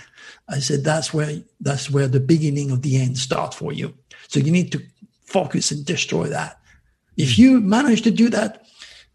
[0.49, 3.93] I said, that's where that's where the beginning of the end starts for you.
[4.27, 4.81] So you need to
[5.23, 6.59] focus and destroy that.
[7.15, 8.65] If you manage to do that,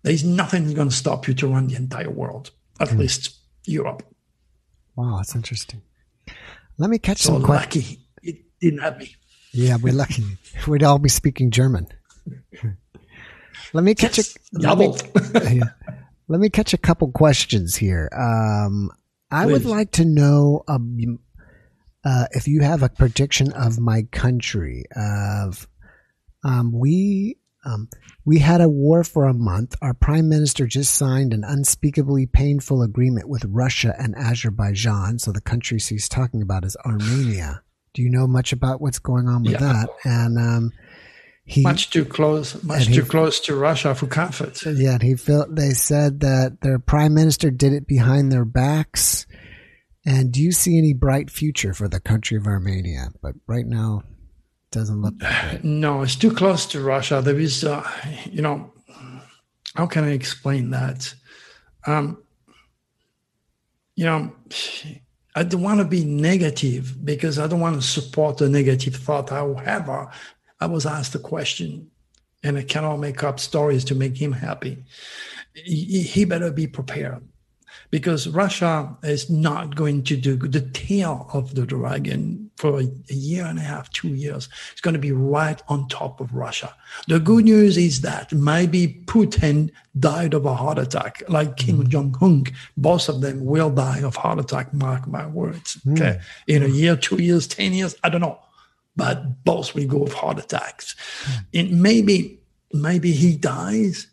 [0.03, 2.51] there's nothing going to stop you to run the entire world,
[2.81, 2.99] at mm.
[2.99, 4.03] least Europe.
[4.97, 5.83] Wow, that's interesting.
[6.79, 7.91] Let me catch so some questions.
[7.91, 8.02] Lucky
[8.63, 9.17] didn't have me.
[9.53, 10.25] Yeah, we're lucky.
[10.67, 11.87] We'd all be speaking German.
[13.75, 14.95] Let me catch yes, a let me,
[15.57, 15.65] yeah,
[16.29, 18.09] let me catch a couple questions here.
[18.15, 18.91] Um,
[19.31, 19.53] I Please.
[19.53, 21.19] would like to know um,
[22.05, 24.85] uh, if you have a prediction of my country.
[24.95, 25.67] Of
[26.45, 27.89] um, we um,
[28.25, 29.75] we had a war for a month.
[29.81, 35.19] Our prime minister just signed an unspeakably painful agreement with Russia and Azerbaijan.
[35.19, 37.63] So the countries he's talking about is Armenia.
[37.95, 39.59] Do you know much about what's going on with yeah.
[39.59, 39.89] that?
[40.05, 40.73] And um,
[41.45, 44.65] he much too close, much too he, close to Russia for comfort.
[44.65, 49.27] Yeah, he felt they said that their prime minister did it behind their backs.
[50.05, 53.09] And do you see any bright future for the country of Armenia?
[53.21, 55.15] But right now, it doesn't look.
[55.63, 57.21] No, it's too close to Russia.
[57.23, 57.89] There is, uh,
[58.31, 58.73] you know,
[59.77, 61.15] how can I explain that?
[61.87, 62.23] Um,
[63.95, 64.33] you know
[65.35, 69.31] I don't want to be negative because I don't want to support a negative thought.
[69.31, 70.11] However,
[70.61, 71.91] I was asked a question
[72.43, 74.85] and I cannot make up stories to make him happy.
[75.55, 77.23] He better be prepared
[77.91, 83.45] because Russia is not going to do the tail of the dragon for a, year
[83.45, 84.49] and a half, two years.
[84.71, 86.73] It's going to be right on top of Russia.
[87.09, 91.89] The good news is that maybe Putin died of a heart attack, like Kim mm.
[91.89, 92.45] Jong Un.
[92.77, 94.73] Both of them will die of heart attack.
[94.73, 95.75] Mark my words.
[95.85, 95.93] Mm.
[95.95, 98.39] Okay, in a year, two years, ten years, I don't know,
[98.95, 100.95] but both will go of heart attacks.
[101.25, 101.45] Mm.
[101.59, 102.39] And maybe,
[102.73, 104.07] maybe he dies,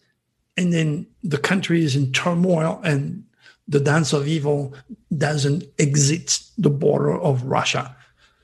[0.57, 3.23] and then the country is in turmoil and
[3.67, 4.73] the dance of evil
[5.15, 7.95] doesn't exit the border of Russia.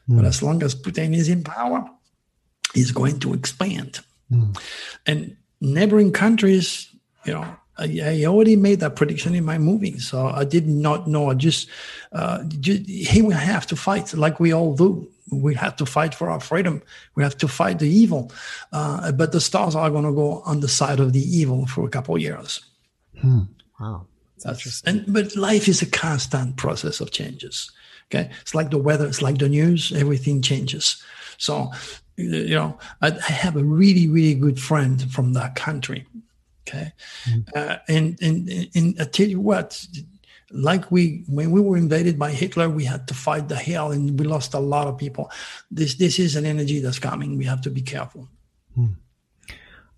[0.10, 0.18] Mm.
[0.18, 0.28] But hmm.
[0.28, 1.90] as long as Putin is in power,
[2.74, 4.02] he's going to expand.
[4.32, 4.60] Mm.
[5.06, 6.88] And neighboring countries,
[7.26, 7.46] you know,
[7.78, 11.30] I, I, already made that prediction in my movie, so I did not know.
[11.30, 11.68] I just,
[12.14, 15.10] uh, just he will have to fight like we all do.
[15.32, 16.82] We have to fight for our freedom.
[17.16, 18.32] We have to fight the evil.
[18.72, 21.86] Uh, but the stars are going to go on the side of the evil for
[21.86, 22.64] a couple years.
[23.20, 23.42] Hmm.
[23.80, 24.06] Wow.
[24.44, 27.72] That's and but life is a constant process of changes.
[28.10, 29.92] Okay, it's like the weather, it's like the news.
[29.92, 31.04] Everything changes.
[31.38, 31.72] So,
[32.18, 36.06] you know, I, I have a really, really good friend from that country.
[36.68, 36.92] Okay,
[37.26, 37.42] mm-hmm.
[37.56, 39.86] uh, and, and and I tell you what,
[40.52, 44.20] like we when we were invaded by Hitler, we had to fight the hell, and
[44.20, 45.32] we lost a lot of people.
[45.70, 47.38] This this is an energy that's coming.
[47.38, 48.28] We have to be careful.
[48.76, 48.94] Hmm.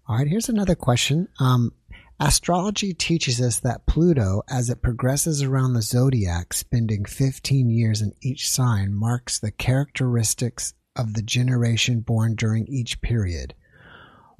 [0.07, 1.27] All right, here's another question.
[1.39, 1.73] Um,
[2.19, 8.13] Astrology teaches us that Pluto, as it progresses around the zodiac, spending 15 years in
[8.21, 13.53] each sign, marks the characteristics of the generation born during each period.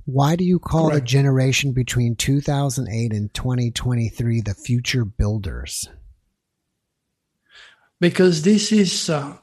[0.05, 1.03] Why do you call Correct.
[1.03, 5.88] the generation between 2008 and 2023 the future builders?
[7.99, 9.38] Because this is, uh,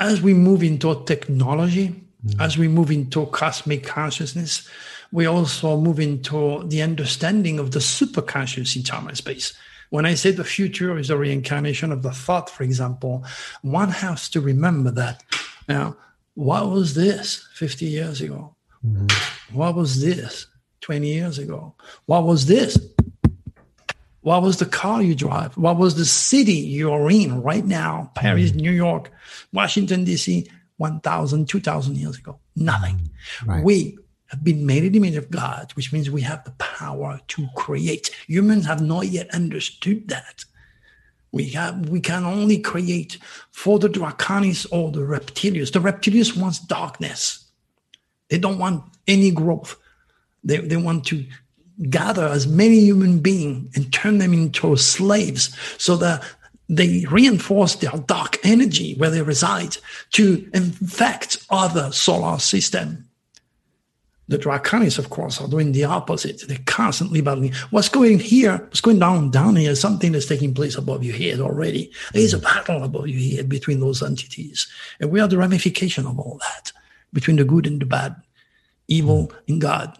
[0.00, 1.88] as we move into technology,
[2.26, 2.40] mm-hmm.
[2.40, 4.68] as we move into cosmic consciousness,
[5.12, 9.52] we also move into the understanding of the superconscious in time and space.
[9.90, 13.24] When I say the future is a reincarnation of the thought, for example,
[13.60, 15.22] one has to remember that.
[15.68, 15.96] Now,
[16.34, 18.56] what was this 50 years ago?
[18.84, 19.54] Mm-hmm.
[19.54, 20.46] What was this
[20.80, 21.74] 20 years ago?
[22.06, 22.78] What was this?
[24.22, 25.58] What was the car you drive?
[25.58, 28.12] What was the city you're in right now?
[28.14, 28.60] Paris, mm-hmm.
[28.60, 29.10] New York,
[29.52, 30.48] Washington, D.C.,
[30.78, 32.38] 1,000, 2,000 years ago?
[32.56, 33.10] Nothing.
[33.44, 33.62] Right.
[33.62, 33.98] We
[34.32, 37.46] have been made in the image of God, which means we have the power to
[37.54, 38.10] create.
[38.26, 40.44] Humans have not yet understood that.
[41.32, 43.18] We have we can only create
[43.50, 45.72] for the draconis or the reptilians.
[45.72, 47.44] The reptilians wants darkness.
[48.28, 49.76] They don't want any growth.
[50.44, 51.24] They, they want to
[51.90, 56.22] gather as many human beings and turn them into slaves so that
[56.68, 59.76] they reinforce their dark energy where they reside
[60.12, 63.08] to infect other solar system.
[64.28, 66.42] The Draconis, of course, are doing the opposite.
[66.46, 67.52] They're constantly battling.
[67.70, 71.40] What's going here, what's going down down here, something that's taking place above your head
[71.40, 71.90] already.
[72.12, 74.68] There is a battle above your head between those entities.
[75.00, 76.72] And we are the ramification of all that,
[77.12, 78.14] between the good and the bad,
[78.88, 79.98] evil and God.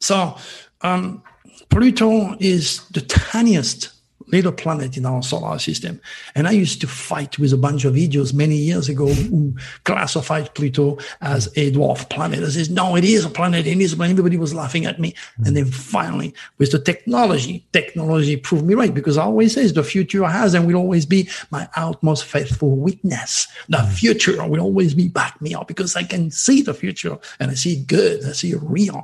[0.00, 0.36] So
[0.80, 1.22] um,
[1.68, 3.92] Pluto is the tiniest
[4.28, 6.00] little planet in our solar system.
[6.34, 9.54] And I used to fight with a bunch of idiots many years ago who
[9.84, 12.42] classified Pluto as a dwarf planet.
[12.42, 13.66] I says, no, it is a planet.
[13.66, 14.12] It is a planet.
[14.12, 15.14] Everybody was laughing at me.
[15.44, 19.84] And then finally, with the technology, technology proved me right because I always says the
[19.84, 23.46] future has and will always be my utmost faithful witness.
[23.68, 23.92] The hmm.
[23.92, 27.54] future will always be back me up because I can see the future and I
[27.54, 28.24] see it good.
[28.24, 29.02] I see it real.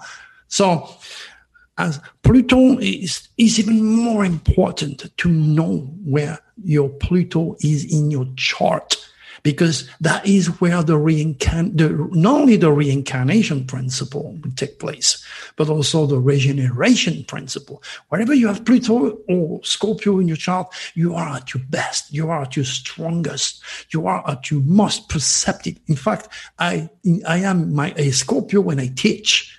[0.48, 0.88] So
[1.78, 8.26] as Pluto is, is even more important to know where your Pluto is in your
[8.36, 8.96] chart
[9.42, 15.24] because that is where the reincarn the not only the reincarnation principle will take place,
[15.56, 17.82] but also the regeneration principle.
[18.08, 22.30] Wherever you have Pluto or Scorpio in your chart, you are at your best, you
[22.30, 25.78] are at your strongest, you are at your most perceptive.
[25.88, 26.88] In fact, I
[27.26, 29.58] I am my a Scorpio when I teach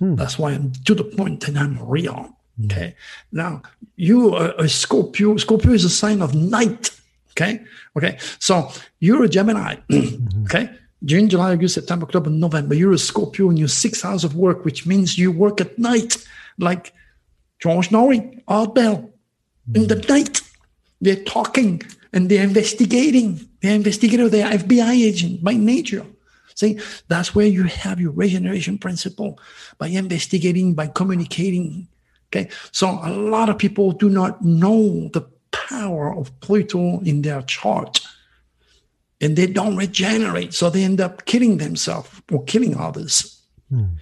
[0.00, 0.16] Hmm.
[0.16, 2.36] That's why I'm to the point and I'm real.
[2.64, 2.94] Okay.
[3.32, 3.62] Now,
[3.96, 5.36] you are a Scorpio.
[5.36, 6.90] Scorpio is a sign of night.
[7.32, 7.62] Okay.
[7.96, 8.18] Okay.
[8.38, 9.76] So you're a Gemini.
[9.90, 10.44] Mm-hmm.
[10.44, 10.70] okay.
[11.04, 12.74] June, July, August, September, October, November.
[12.74, 16.18] You're a Scorpio in your six hours of work, which means you work at night,
[16.58, 16.92] like
[17.58, 19.10] George Noory, Art Bell.
[19.74, 20.12] In the mm-hmm.
[20.12, 20.42] night,
[21.00, 21.82] they're talking
[22.12, 23.48] and they're investigating.
[23.62, 24.28] They're investigating.
[24.28, 26.04] They're FBI agent by nature.
[26.60, 29.40] See, that's where you have your regeneration principle
[29.78, 31.88] by investigating, by communicating.
[32.28, 32.50] Okay.
[32.70, 38.06] So a lot of people do not know the power of Pluto in their chart
[39.22, 40.52] and they don't regenerate.
[40.52, 43.40] So they end up killing themselves or killing others.
[43.72, 43.96] Mm.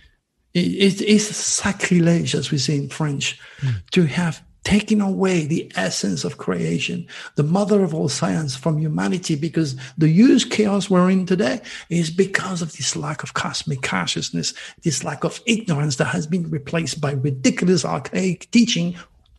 [0.52, 3.86] It, it's sacrilege, as we say in French, mm.
[3.92, 7.06] to have taking away the essence of creation,
[7.36, 11.58] the mother of all science from humanity, because the huge chaos we're in today
[11.88, 14.52] is because of this lack of cosmic consciousness,
[14.82, 18.94] this lack of ignorance that has been replaced by ridiculous archaic teaching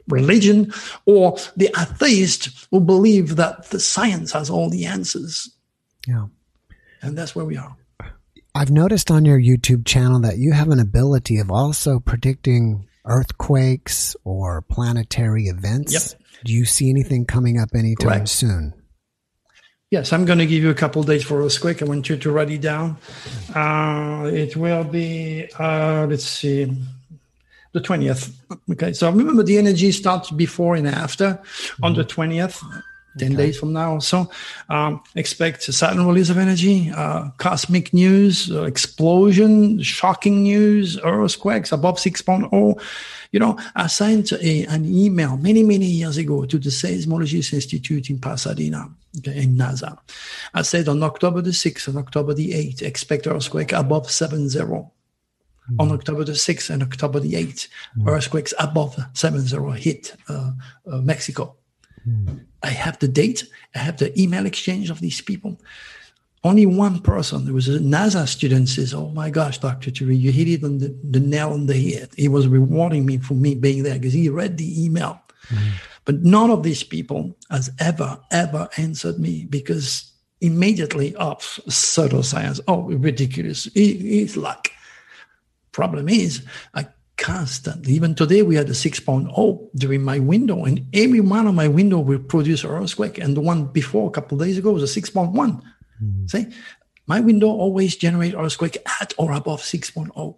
[0.08, 0.74] religion
[1.06, 5.56] or the atheist who believe that the science has all the answers.
[6.08, 6.26] Yeah.
[7.04, 7.78] And that's where we are.
[8.56, 14.16] I've noticed on your YouTube channel that you have an ability of also predicting earthquakes
[14.24, 15.94] or planetary events?
[15.94, 16.22] Yep.
[16.46, 18.30] Do you see anything coming up anytime Correct.
[18.30, 18.74] soon?
[19.92, 21.82] Yes, I'm going to give you a couple days for earthquake.
[21.82, 22.98] I want you to write it down.
[23.56, 26.72] Uh, it will be, uh, let's see,
[27.72, 28.32] the 20th.
[28.72, 31.86] Okay, so remember the energy starts before and after mm-hmm.
[31.86, 32.64] on the 20th.
[33.20, 33.36] 10 okay.
[33.36, 34.30] days from now or so.
[34.70, 41.72] Um, expect a sudden release of energy, uh, cosmic news, uh, explosion, shocking news, earthquakes
[41.72, 42.82] above 6.0.
[43.32, 48.10] You know, I sent a, an email many, many years ago to the Seismologist Institute
[48.10, 48.90] in Pasadena,
[49.20, 49.98] okay, in NASA.
[50.54, 54.90] I said on October the 6th and October the 8th, expect earthquake above 7.0.
[55.70, 55.82] Mm-hmm.
[55.82, 58.10] On October the 6th and October the 8th, mm-hmm.
[58.10, 60.52] earthquakes above 7.0 hit uh,
[60.92, 61.56] uh Mexico.
[62.08, 62.46] Mm.
[62.64, 63.44] I have the date,
[63.76, 65.60] I have the email exchange of these people.
[66.44, 69.92] Only one person, there was a NASA student, says, Oh my gosh, Dr.
[69.92, 72.10] Turi, you hit it on the, the nail on the head.
[72.16, 75.22] He was rewarding me for me being there because he read the email.
[75.50, 75.72] Mm.
[76.06, 82.62] But none of these people has ever, ever answered me because immediately off pseudoscience.
[82.68, 83.68] Oh, ridiculous.
[83.76, 84.72] it's like,
[85.72, 86.44] problem is,
[86.74, 86.88] I
[87.20, 87.94] constantly.
[87.94, 92.00] Even today, we had a 6.0 during my window, and every one of my window
[92.00, 93.18] will produce an earthquake.
[93.18, 95.34] And the one before a couple days ago was a 6.1.
[95.34, 96.28] Mm-hmm.
[96.28, 96.48] See,
[97.06, 100.38] my window always generate earthquake at or above 6.0.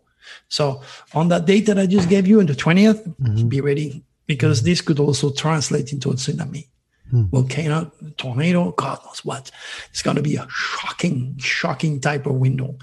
[0.50, 0.82] So
[1.14, 3.48] on that date that I just gave you, on the 20th, mm-hmm.
[3.48, 4.70] be ready because mm-hmm.
[4.70, 6.68] this could also translate into a tsunami.
[7.10, 7.26] Hmm.
[7.26, 9.52] Volcano, tornado, God knows what.
[9.90, 12.78] It's going to be a shocking, shocking type of window.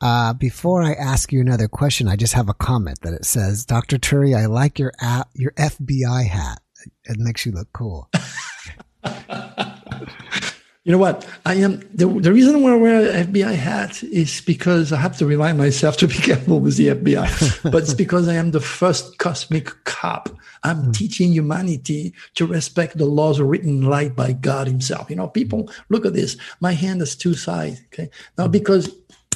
[0.00, 3.66] Uh, before I ask you another question, I just have a comment that it says,
[3.66, 3.98] Dr.
[3.98, 6.60] Turi, I like your app, your FBI hat.
[7.04, 8.08] It makes you look cool.
[10.84, 11.28] you know what?
[11.44, 15.18] I am the, the reason why I wear an FBI hat is because I have
[15.18, 18.60] to remind myself to be careful with the FBI, but it's because I am the
[18.60, 20.30] first cosmic cop.
[20.62, 20.96] I'm mm.
[20.96, 25.10] teaching humanity to respect the laws written light by God Himself.
[25.10, 26.38] You know, people look at this.
[26.60, 27.82] My hand has two sides.
[27.92, 28.52] Okay, now hmm.
[28.52, 28.94] because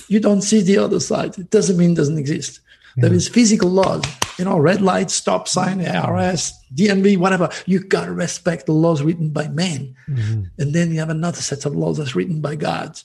[0.08, 1.38] you don't see the other side.
[1.38, 2.60] It doesn't mean it doesn't exist.
[2.96, 3.08] Yeah.
[3.08, 4.04] There is physical laws
[4.38, 7.48] you know, red light, stop sign, ARS, DMV, whatever.
[7.66, 9.94] You got to respect the laws written by men.
[10.08, 10.44] Mm-hmm.
[10.58, 13.00] And then you have another set of laws that's written by God.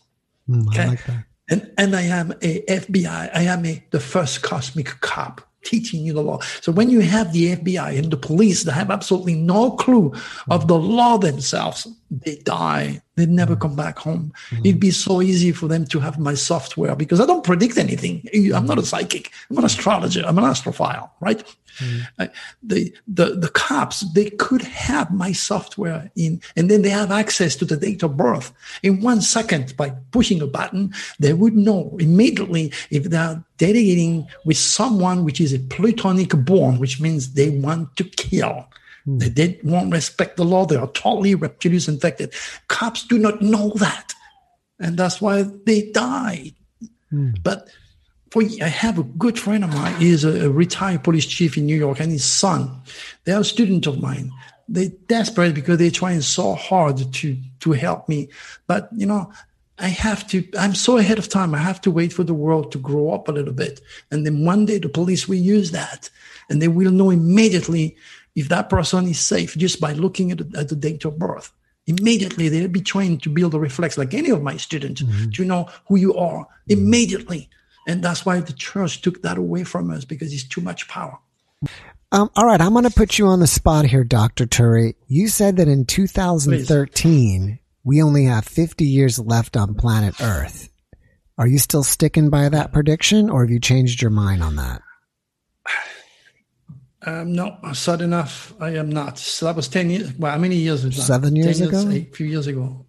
[0.49, 0.87] Mm, okay.
[0.87, 0.99] Like
[1.51, 3.29] and, and I am a FBI.
[3.33, 6.39] I am a, the first cosmic cop teaching you the law.
[6.61, 10.13] So when you have the FBI and the police that have absolutely no clue
[10.49, 13.01] of the law themselves, they die.
[13.15, 14.31] They never come back home.
[14.49, 14.65] Mm-hmm.
[14.65, 18.23] It'd be so easy for them to have my software because I don't predict anything.
[18.55, 19.31] I'm not a psychic.
[19.49, 20.23] I'm an astrologer.
[20.25, 21.43] I'm an astrophile, right?
[21.79, 22.23] Mm-hmm.
[22.63, 27.55] the, the, the cops, they could have my software in, and then they have access
[27.57, 28.51] to the date of birth.
[28.83, 34.57] In one second, by pushing a button, they would know immediately if they're dating with
[34.57, 38.67] someone which is a plutonic born, which means they want to kill.
[39.07, 39.19] Mm.
[39.19, 40.65] They, they won't respect the law.
[40.65, 42.33] They are totally reptilians infected.
[42.67, 44.13] Cops do not know that.
[44.79, 46.53] And that's why they die.
[47.11, 47.41] Mm.
[47.43, 47.69] But
[48.31, 49.95] for I have a good friend of mine.
[49.95, 52.81] He is a, a, retired police chief in New York, and his son.
[53.23, 54.31] They are a student of mine.
[54.67, 58.29] They're desperate because they're trying so hard to to help me.
[58.67, 59.31] But you know,
[59.79, 60.47] I have to.
[60.59, 61.55] I'm so ahead of time.
[61.55, 64.45] I have to wait for the world to grow up a little bit, and then
[64.45, 66.09] one day the police will use that,
[66.49, 67.95] and they will know immediately
[68.35, 71.51] if that person is safe just by looking at the, at the date of birth
[71.87, 75.31] immediately they'll be trained to build a reflex like any of my students mm-hmm.
[75.31, 77.49] to know who you are immediately
[77.89, 81.17] and that's why the church took that away from us because it's too much power.
[82.11, 84.45] Um, all right, I'm going to put you on the spot here, Dr.
[84.45, 84.93] Turi.
[85.07, 87.59] You said that in 2013, Please.
[87.83, 90.69] we only have 50 years left on planet Earth.
[91.39, 94.81] Are you still sticking by that prediction or have you changed your mind on that?
[97.01, 99.17] Um, no, sad enough, I am not.
[99.17, 100.13] So that was 10 years.
[100.13, 101.01] Well, how many years was that?
[101.01, 101.81] Seven years ago?
[101.81, 102.85] Years, eight, few years ago.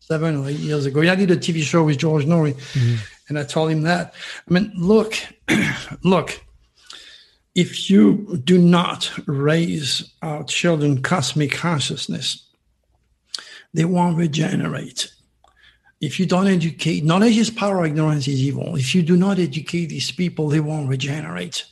[0.00, 1.02] Seven or eight years ago.
[1.02, 2.54] Yeah, I did a TV show with George Noory.
[2.54, 2.96] Mm-hmm.
[3.30, 4.12] And I told him that.
[4.48, 5.14] I mean, look,
[6.04, 6.44] look,
[7.54, 12.44] if you do not raise our children cosmic consciousness,
[13.72, 15.12] they won't regenerate.
[16.00, 18.74] If you don't educate, knowledge is power, ignorance is evil.
[18.74, 21.64] If you do not educate these people, they won't regenerate.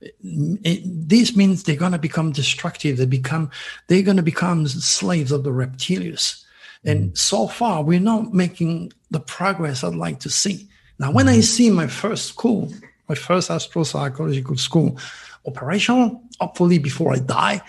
[0.00, 2.98] It, this means they're going to become destructive.
[2.98, 3.50] They become,
[3.88, 6.44] they're going to become slaves of the reptilians.
[6.84, 7.18] And mm.
[7.18, 10.69] so far, we're not making the progress I'd like to see.
[11.00, 11.40] Now, when I mm-hmm.
[11.40, 12.70] see my first school,
[13.08, 14.98] my first astropsychological school
[15.46, 17.62] operational, hopefully before I die,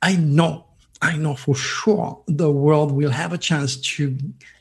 [0.00, 0.64] I know,
[1.02, 4.16] I know for sure the world will have a chance to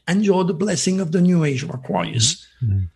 [0.09, 2.45] enjoy the blessing of the new age of Aquarius.
[2.61, 2.87] Mm-hmm.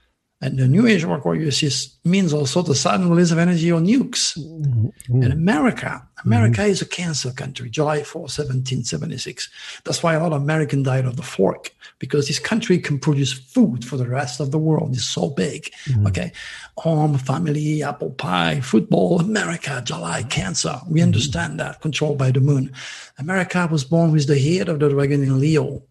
[0.41, 3.85] And the new age of Aquarius is, means also the sudden release of energy on
[3.85, 4.35] nukes.
[4.37, 5.21] Mm-hmm.
[5.21, 6.71] And America, America mm-hmm.
[6.71, 9.49] is a cancer country, July 4, 1776.
[9.83, 13.31] That's why a lot of Americans died of the fork, because this country can produce
[13.31, 14.93] food for the rest of the world.
[14.93, 15.71] It's so big.
[15.85, 16.07] Mm-hmm.
[16.07, 16.31] Okay.
[16.77, 20.81] Home, family, apple pie, football, America, July, cancer.
[20.87, 21.05] We mm-hmm.
[21.05, 22.73] understand that, controlled by the moon.
[23.19, 25.83] America was born with the head of the dragon in Leo.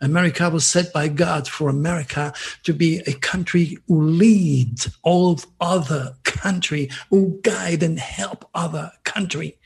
[0.00, 2.32] America was set by God for America
[2.64, 9.58] to be a country who leads all other country, who guide and help other country.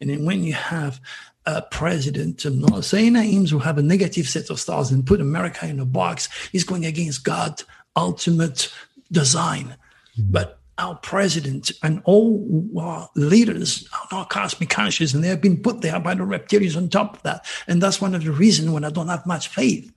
[0.00, 1.00] And then when you have
[1.46, 5.20] a president, I'm not saying names, who have a negative set of stars and put
[5.20, 7.64] America in a box, he's going against God's
[7.94, 8.72] ultimate
[9.12, 9.76] design.
[10.18, 15.62] But our president and all our leaders are not cosmic conscious and they have been
[15.62, 17.46] put there by the reptilians on top of that.
[17.66, 19.90] And that's one of the reasons when I don't have much faith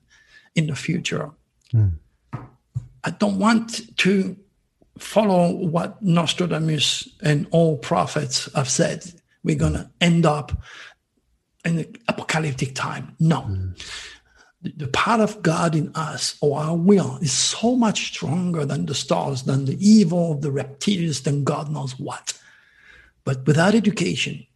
[0.54, 1.30] in the future.
[1.74, 1.92] Mm.
[3.04, 4.36] I don't want to
[4.98, 9.04] follow what Nostradamus and all prophets have said.
[9.42, 10.52] We're going to end up
[11.64, 13.16] in the apocalyptic time.
[13.18, 13.42] No.
[13.42, 13.80] Mm
[14.62, 18.94] the part of God in us or our will is so much stronger than the
[18.94, 22.38] stars, than the evil of the reptiles, than God knows what.
[23.24, 24.46] But without education,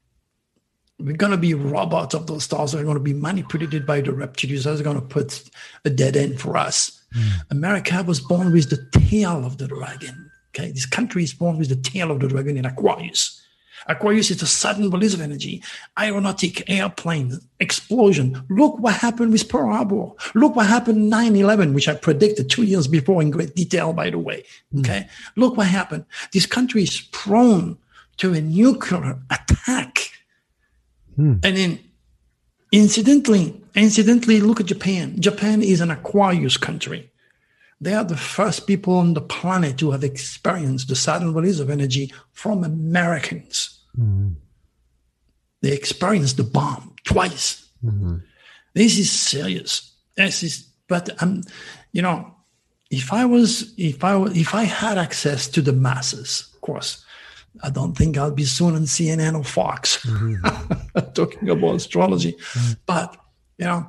[0.99, 4.01] we're going to be robots of those stars that are going to be manipulated by
[4.01, 4.65] the reptiles.
[4.65, 5.49] That's going to put
[5.85, 7.03] a dead end for us.
[7.17, 7.31] Mm.
[7.51, 10.31] America was born with the tail of the dragon.
[10.51, 13.44] Okay, this country is born with the tail of the dragon in Aquarius.
[13.87, 15.63] Aquarius is a sudden release of energy,
[15.99, 18.43] aeronautic, airplane, explosion.
[18.49, 20.11] Look what happened with Pearl Harbor.
[20.35, 24.11] Look what happened 9 11, which I predicted two years before in great detail, by
[24.11, 24.45] the way.
[24.73, 24.81] Hmm.
[24.81, 25.01] Okay.
[25.01, 25.09] Mm.
[25.37, 26.05] Look what happened.
[26.33, 27.79] This country is prone
[28.19, 30.11] to a nuclear attack.
[31.19, 31.45] Mm.
[31.45, 31.79] And then,
[32.73, 35.21] incidentally, incidentally, look at Japan.
[35.21, 37.11] Japan is an Aquarius country.
[37.81, 41.71] They are the first people on the planet to have experienced the sudden release of
[41.71, 43.81] energy from Americans.
[43.99, 44.35] Mm-hmm.
[45.61, 47.69] They experienced the bomb twice.
[47.85, 48.17] Mm-hmm.
[48.75, 49.93] This is serious.
[50.17, 51.43] This is, but um,
[51.93, 52.35] you know,
[52.91, 57.05] if I was, if I if I had access to the masses, of course,
[57.63, 61.11] I don't think I'll be soon on CNN or Fox mm-hmm.
[61.15, 62.33] talking about astrology.
[62.33, 62.73] Mm-hmm.
[62.87, 63.17] But,
[63.59, 63.89] you know,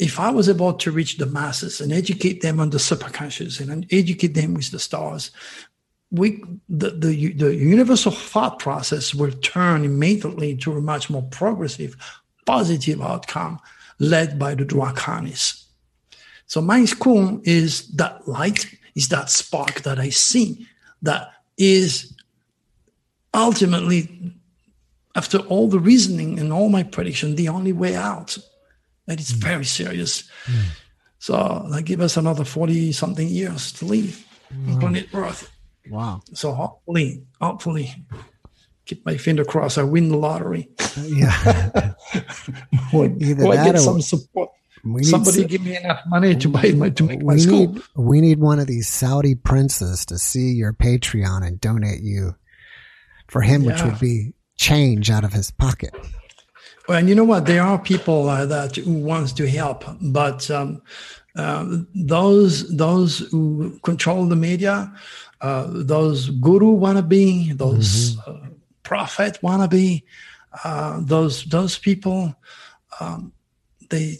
[0.00, 3.86] if I was able to reach the masses and educate them on the superconscious and
[3.92, 5.30] educate them with the stars,
[6.10, 11.94] we the, the, the universal thought process will turn immediately to a much more progressive,
[12.46, 13.60] positive outcome
[13.98, 15.66] led by the Drakanis.
[16.46, 20.66] So my school is that light, is that spark that I see
[21.02, 22.16] that is
[23.34, 24.32] ultimately,
[25.14, 28.38] after all the reasoning and all my prediction, the only way out.
[29.10, 29.42] And it's mm.
[29.42, 30.22] very serious.
[30.46, 30.64] Mm.
[31.18, 34.72] So that give us another 40 something years to live wow.
[34.72, 35.50] on planet Earth.
[35.90, 36.22] Wow.
[36.32, 37.92] So hopefully, hopefully,
[38.86, 40.68] keep my finger crossed, I win the lottery.
[40.96, 41.94] yeah.
[42.94, 44.50] or, Either or I get some support.
[45.02, 47.66] Somebody some, give me enough money to buy my to make my we school.
[47.66, 52.34] Need, we need one of these Saudi princes to see your Patreon and donate you
[53.28, 53.72] for him, yeah.
[53.72, 55.94] which would be change out of his pocket.
[56.90, 57.46] Well, and you know what?
[57.46, 60.82] There are people uh, that who wants to help, but um,
[61.36, 61.64] uh,
[61.94, 64.92] those those who control the media,
[65.40, 68.30] uh, those guru wannabe, those mm-hmm.
[68.30, 68.48] Uh,
[68.82, 70.02] prophet wannabe,
[70.64, 72.34] uh, those those people,
[72.98, 73.32] um,
[73.88, 74.18] they,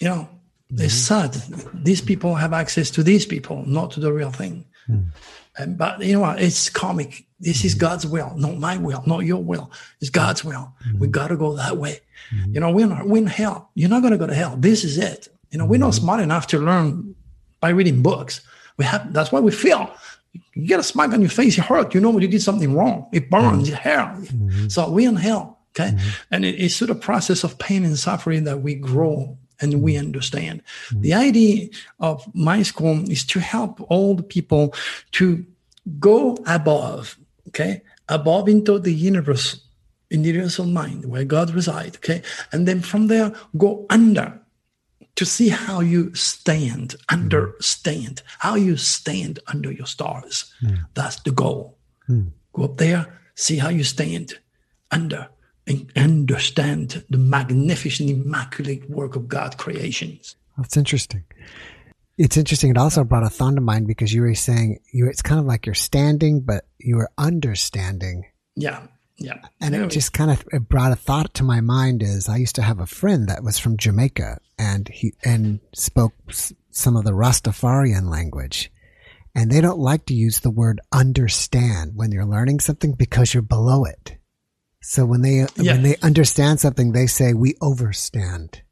[0.00, 0.28] you know,
[0.70, 0.88] they mm-hmm.
[0.88, 1.34] said
[1.72, 4.64] these people have access to these people, not to the real thing.
[4.88, 5.12] Mm.
[5.56, 6.42] And, but you know what?
[6.42, 7.27] It's comic.
[7.40, 7.80] This is mm-hmm.
[7.80, 9.70] God's will, not my will, not your will.
[10.00, 10.72] It's God's will.
[10.86, 10.98] Mm-hmm.
[10.98, 12.00] We got to go that way.
[12.34, 12.54] Mm-hmm.
[12.54, 13.70] You know, we're not, we're in hell.
[13.74, 14.56] You're not going to go to hell.
[14.56, 15.28] This is it.
[15.50, 16.04] You know, we're not mm-hmm.
[16.04, 17.14] smart enough to learn
[17.60, 18.40] by reading books.
[18.76, 19.92] We have, that's why we feel.
[20.54, 21.94] You get a smack on your face, you hurt.
[21.94, 23.08] You know when you did something wrong.
[23.12, 24.30] It burns, it hurts.
[24.30, 24.68] Mm-hmm.
[24.68, 25.58] So we're in hell.
[25.78, 25.96] Okay.
[26.30, 29.96] And it, it's through the process of pain and suffering that we grow and we
[29.96, 30.62] understand.
[30.92, 31.68] The idea
[32.00, 34.74] of my school is to help all the people
[35.12, 35.44] to
[35.98, 37.18] go above,
[37.48, 39.60] okay, above into the universe,
[40.10, 42.22] in the universal mind where God resides, okay,
[42.52, 44.40] and then from there go under
[45.16, 50.54] to see how you stand, understand how you stand under your stars.
[50.62, 50.86] Mm.
[50.94, 51.76] That's the goal.
[52.08, 52.30] Mm.
[52.52, 54.38] Go up there, see how you stand
[54.92, 55.28] under
[55.66, 60.36] and understand the magnificent, immaculate work of God creations.
[60.56, 61.24] That's interesting.
[62.18, 62.70] It's interesting.
[62.70, 65.06] It also brought a thought to mind because you were saying you.
[65.06, 68.24] It's kind of like you're standing, but you are understanding.
[68.56, 68.82] Yeah,
[69.16, 69.40] yeah.
[69.60, 72.02] And it just kind of it brought a thought to my mind.
[72.02, 76.14] Is I used to have a friend that was from Jamaica, and he and spoke
[76.70, 78.72] some of the Rastafarian language,
[79.36, 83.42] and they don't like to use the word understand when you're learning something because you're
[83.44, 84.16] below it.
[84.82, 85.74] So when they yeah.
[85.74, 88.62] when they understand something, they say we overstand.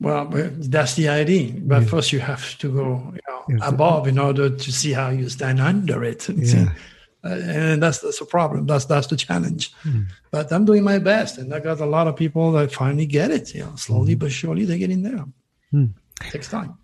[0.00, 1.54] Well, that's the idea.
[1.58, 1.88] But yeah.
[1.88, 3.14] first, you have to go
[3.48, 6.28] you know, above in order to see how you stand under it.
[6.28, 6.72] Yeah.
[7.24, 8.66] Uh, and that's that's a problem.
[8.66, 9.72] That's that's the challenge.
[9.82, 10.06] Mm.
[10.30, 13.30] But I'm doing my best, and I got a lot of people that finally get
[13.30, 13.54] it.
[13.54, 14.18] You know, slowly mm.
[14.18, 15.24] but surely they get in there.
[15.72, 15.94] Mm.
[16.24, 16.78] It takes time.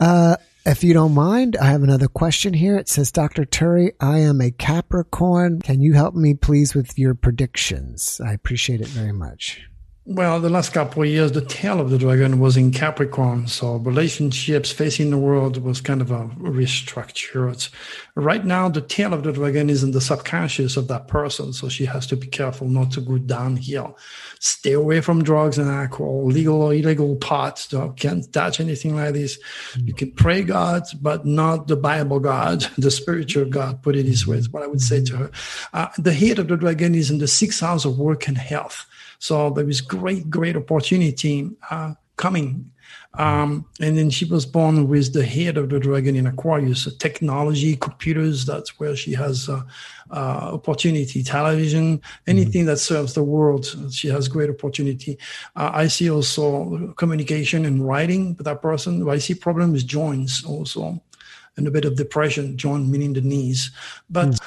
[0.00, 0.36] Uh,
[0.66, 2.76] if you don't mind, I have another question here.
[2.76, 3.44] It says, Dr.
[3.44, 5.60] Turi, I am a Capricorn.
[5.60, 8.20] Can you help me, please, with your predictions?
[8.24, 9.68] I appreciate it very much.
[10.06, 13.46] Well, the last couple of years, the tail of the dragon was in Capricorn.
[13.46, 17.70] So relationships facing the world was kind of a restructured.
[18.14, 21.54] Right now, the tail of the dragon is in the subconscious of that person.
[21.54, 23.96] So she has to be careful not to go downhill.
[24.40, 27.72] Stay away from drugs and alcohol, legal or illegal pots.
[27.96, 29.38] Can't touch anything like this.
[29.78, 33.82] You can pray God, but not the Bible God, the spiritual God.
[33.82, 35.30] Put it this way is what I would say to her.
[35.72, 38.84] Uh, the head of the dragon is in the sixth house of work and health.
[39.18, 42.70] So there was great, great opportunity uh, coming.
[43.16, 47.76] Um, and then she was born with the head of the dragon in Aquarius, technology,
[47.76, 48.44] computers.
[48.44, 49.62] That's where she has uh,
[50.10, 51.22] uh, opportunity.
[51.22, 52.70] Television, anything mm-hmm.
[52.70, 55.16] that serves the world, she has great opportunity.
[55.54, 59.08] Uh, I see also communication and writing with that person.
[59.08, 61.00] I see problem with joints also
[61.56, 63.70] and a bit of depression, joint meaning the knees.
[64.10, 64.40] But mm.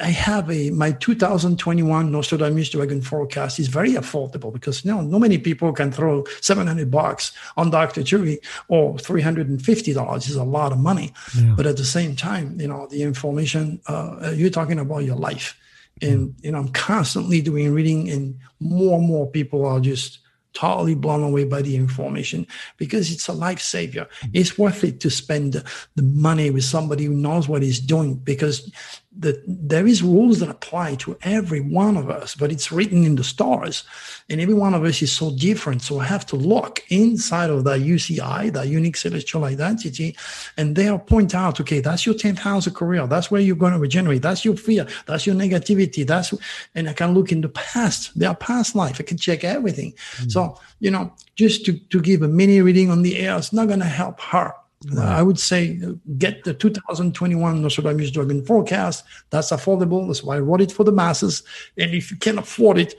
[0.00, 5.20] I have a my 2021 Nostradamus Dragon forecast is very affordable because you know, not
[5.20, 8.00] many people can throw 700 bucks on Dr.
[8.00, 8.38] Turi
[8.68, 11.12] or 350 dollars is a lot of money.
[11.36, 11.54] Yeah.
[11.56, 15.58] But at the same time, you know, the information uh, you're talking about your life,
[16.00, 20.19] and you know, I'm constantly doing reading, and more and more people are just
[20.52, 22.46] totally blown away by the information
[22.76, 24.08] because it's a life savior.
[24.32, 25.62] It's worth it to spend
[25.94, 28.70] the money with somebody who knows what he's doing because
[29.18, 33.16] that there is rules that apply to every one of us, but it's written in
[33.16, 33.82] the stars,
[34.28, 35.82] and every one of us is so different.
[35.82, 40.16] So I have to look inside of that UCI, that unique celestial identity,
[40.56, 43.06] and there point out, okay, that's your tenth house of career.
[43.08, 44.22] That's where you're going to regenerate.
[44.22, 44.86] That's your fear.
[45.06, 46.06] That's your negativity.
[46.06, 46.32] That's
[46.76, 48.98] and I can look in the past, their past life.
[49.00, 49.92] I can check everything.
[49.92, 50.28] Mm-hmm.
[50.28, 53.66] So you know, just to to give a mini reading on the air, it's not
[53.66, 54.54] going to help her
[54.88, 55.06] Right.
[55.06, 55.78] I would say
[56.16, 59.04] get the 2021 Nostradamus Dragon forecast.
[59.28, 60.06] That's affordable.
[60.06, 61.42] That's why I wrote it for the masses.
[61.76, 62.94] And if you can't afford it,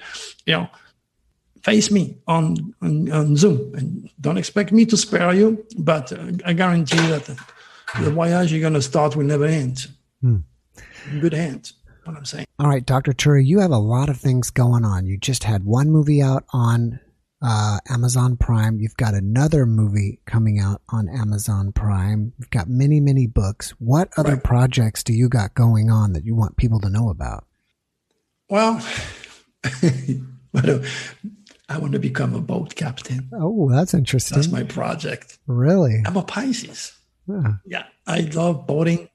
[0.45, 0.69] you know,
[1.63, 3.73] face me on, on, on Zoom.
[3.75, 8.61] And don't expect me to spare you, but uh, I guarantee that the, voyage you're
[8.61, 9.87] going to start will never end.
[10.21, 10.37] Hmm.
[11.19, 11.73] Good hands.
[12.03, 12.45] What I'm saying.
[12.59, 13.11] All right, Dr.
[13.11, 15.05] Turi, you have a lot of things going on.
[15.05, 16.99] You just had one movie out on
[17.41, 18.80] uh, Amazon Prime.
[18.80, 22.34] You've got another movie coming out on Amazon Prime.
[22.38, 23.72] You've got many, many books.
[23.80, 24.43] What other right.
[24.43, 27.45] projects do you got going on that you want people to know about?
[28.49, 28.85] Well,
[29.63, 33.30] I want to become a boat captain.
[33.34, 34.35] Oh, that's interesting.
[34.35, 35.39] That's my project.
[35.47, 36.03] Really?
[36.05, 36.93] I'm a Pisces.
[37.27, 39.07] Yeah, yeah I love boating.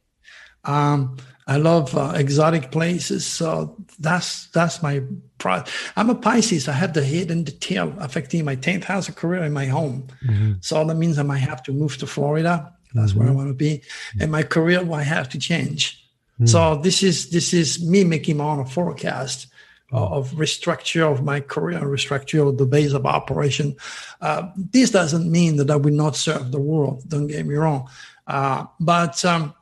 [0.66, 1.16] Um,
[1.46, 3.24] I love uh, exotic places.
[3.24, 5.02] So that's that's my
[5.38, 5.62] pro.
[5.94, 6.68] I'm a Pisces.
[6.68, 9.66] I have the head and the tail affecting my 10th house of career in my
[9.66, 10.08] home.
[10.24, 10.54] Mm-hmm.
[10.60, 12.72] So that means I might have to move to Florida.
[12.94, 13.18] That's mm-hmm.
[13.18, 13.38] where I mm-hmm.
[13.38, 13.82] want to be.
[14.20, 16.02] And my career will have to change.
[16.34, 16.46] Mm-hmm.
[16.46, 19.46] So this is this is me making my own forecast
[19.92, 23.76] of restructure of my career, restructure of the base of operation.
[24.20, 27.04] Uh, this doesn't mean that I will not serve the world.
[27.08, 27.88] Don't get me wrong.
[28.26, 29.54] Uh, but um,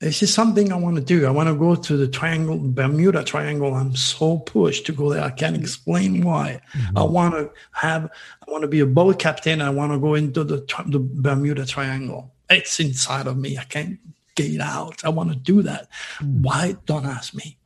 [0.00, 1.26] this is something I want to do.
[1.26, 3.74] I want to go to the triangle, Bermuda Triangle.
[3.74, 5.22] I'm so pushed to go there.
[5.22, 6.60] I can't explain why.
[6.72, 6.98] Mm-hmm.
[6.98, 8.10] I want to have,
[8.46, 9.62] I want to be a boat captain.
[9.62, 12.32] I want to go into the, the Bermuda Triangle.
[12.50, 13.56] It's inside of me.
[13.56, 13.98] I can't
[14.34, 15.04] get it out.
[15.04, 15.88] I want to do that.
[16.18, 16.42] Mm-hmm.
[16.42, 16.76] Why?
[16.86, 17.56] Don't ask me.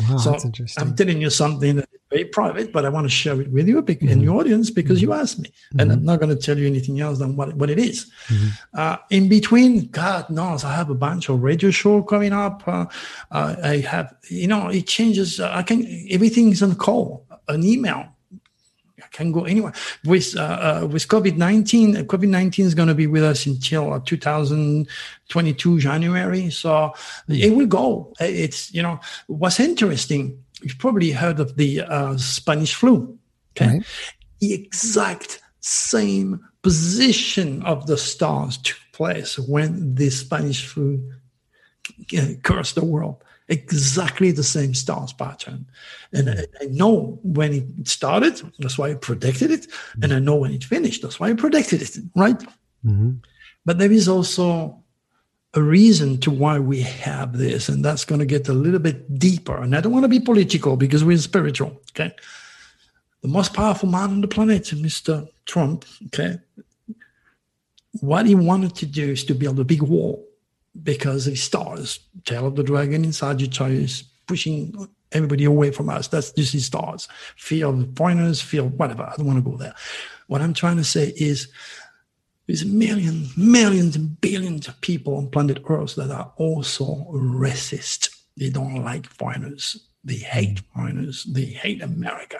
[0.00, 0.82] Wow, so that's interesting.
[0.82, 3.68] I'm telling you something that is very private, but I want to share it with
[3.68, 4.08] you mm-hmm.
[4.08, 5.10] in your audience because mm-hmm.
[5.10, 5.80] you asked me, mm-hmm.
[5.80, 8.10] and I'm not going to tell you anything else than what, what it is.
[8.28, 8.48] Mm-hmm.
[8.74, 12.66] Uh, in between, God knows, I have a bunch of radio show coming up.
[12.66, 12.86] Uh,
[13.30, 15.40] uh, I have, you know, it changes.
[15.40, 18.13] Uh, I can everything's on call, an email
[19.14, 19.72] can go anywhere.
[20.04, 20.42] With uh,
[20.82, 25.78] uh, with COVID nineteen, COVID nineteen is going to be with us until uh, 2022
[25.80, 26.50] January.
[26.50, 26.92] So
[27.28, 28.12] it will go.
[28.20, 30.44] It's you know what's interesting.
[30.62, 33.18] You've probably heard of the uh, Spanish flu.
[33.56, 33.86] Okay, right.
[34.40, 41.00] the exact same position of the stars took place when the Spanish flu
[42.18, 45.66] uh, cursed the world exactly the same stars pattern.
[46.12, 49.66] And I, I, know when it started, that's why I predicted it.
[50.02, 52.38] And I know when it finished, that's why I predicted it, right?
[52.84, 53.12] Mm-hmm.
[53.64, 54.82] But there is also
[55.54, 59.18] a reason to why we have this, and that's going to get a little bit
[59.18, 59.56] deeper.
[59.56, 62.14] And I don't want to be political because we're spiritual, okay?
[63.22, 65.28] The most powerful man on the planet, Mr.
[65.46, 66.38] Trump, okay?
[68.00, 70.23] What he wanted to do is to build a big wall
[70.82, 76.08] because the stars, tail of the dragon in Sagittarius, pushing everybody away from us.
[76.08, 77.08] That's just his stars.
[77.36, 79.04] Fear of foreigners, fear whatever.
[79.04, 79.74] I don't want to go there.
[80.26, 81.48] What I'm trying to say is
[82.46, 88.10] there's millions, millions and billions of people on planet Earth that are also racist.
[88.36, 89.88] They don't like foreigners.
[90.02, 91.24] They hate foreigners.
[91.24, 92.38] They hate America.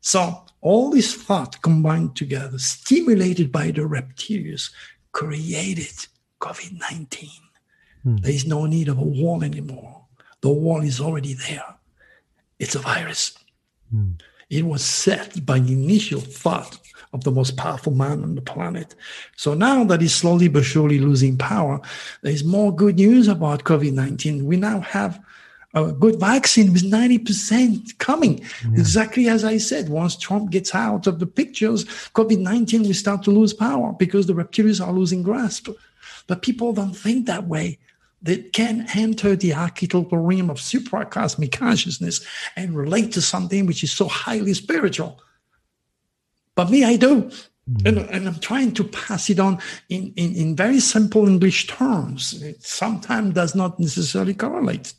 [0.00, 4.70] So all this thought combined together, stimulated by the reptilians,
[5.12, 6.06] created
[6.40, 7.28] COVID 19.
[8.02, 8.16] Hmm.
[8.16, 10.04] There is no need of a wall anymore.
[10.40, 11.74] The wall is already there.
[12.58, 13.36] It's a virus.
[13.90, 14.12] Hmm.
[14.50, 16.78] It was set by the initial thought
[17.12, 18.94] of the most powerful man on the planet.
[19.36, 21.80] So now that he's slowly but surely losing power,
[22.22, 24.46] there's more good news about COVID 19.
[24.46, 25.20] We now have
[25.74, 28.40] a good vaccine with 90% coming.
[28.40, 28.80] Yeah.
[28.80, 31.84] Exactly as I said, once Trump gets out of the pictures,
[32.14, 35.68] COVID 19 will start to lose power because the reptilians are losing grasp.
[36.28, 37.78] But people don't think that way.
[38.22, 42.24] They can enter the archetypal realm of supracosmic consciousness
[42.54, 45.20] and relate to something which is so highly spiritual.
[46.54, 47.30] But me, I do.
[47.70, 47.86] Mm-hmm.
[47.86, 52.42] And, and, I'm trying to pass it on in, in, in very simple English terms.
[52.42, 54.94] It sometimes does not necessarily correlate.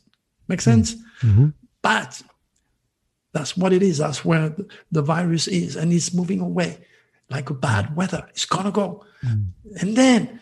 [0.46, 0.94] Make sense?
[1.22, 1.48] Mm-hmm.
[1.82, 2.22] But
[3.32, 3.98] that's what it is.
[3.98, 4.54] That's where
[4.90, 5.76] the virus is.
[5.76, 6.78] And it's moving away
[7.28, 8.26] like a bad weather.
[8.30, 9.04] It's going to go.
[9.24, 9.46] Mm.
[9.80, 10.40] And then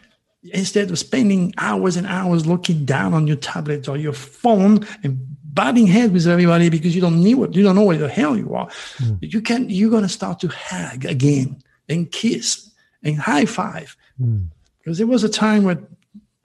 [0.52, 5.18] instead of spending hours and hours looking down on your tablet or your phone and
[5.54, 8.36] butting heads with everybody because you don't know what you don't know where the hell
[8.36, 8.68] you are,
[8.98, 9.18] mm.
[9.20, 12.70] you can you're gonna start to hug again and kiss
[13.02, 13.96] and high five.
[14.20, 14.48] Mm.
[14.78, 15.78] Because there was a time where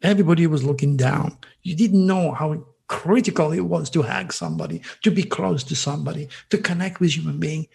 [0.02, 1.38] everybody was looking down.
[1.62, 6.28] You didn't know how critical it was to hug somebody, to be close to somebody,
[6.50, 7.68] to connect with human being.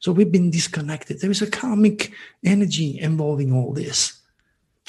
[0.00, 1.20] So we've been disconnected.
[1.20, 2.12] There is a karmic
[2.44, 4.20] energy involving all this.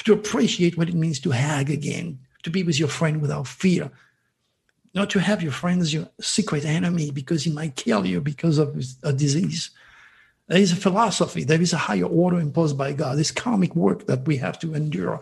[0.04, 3.90] To appreciate what it means to hug again, to be with your friend without fear,
[4.94, 8.58] not to have your friend as your secret enemy because he might kill you because
[8.58, 9.70] of a disease.
[10.46, 14.06] There is a philosophy, there is a higher order imposed by God, this karmic work
[14.06, 15.20] that we have to endure.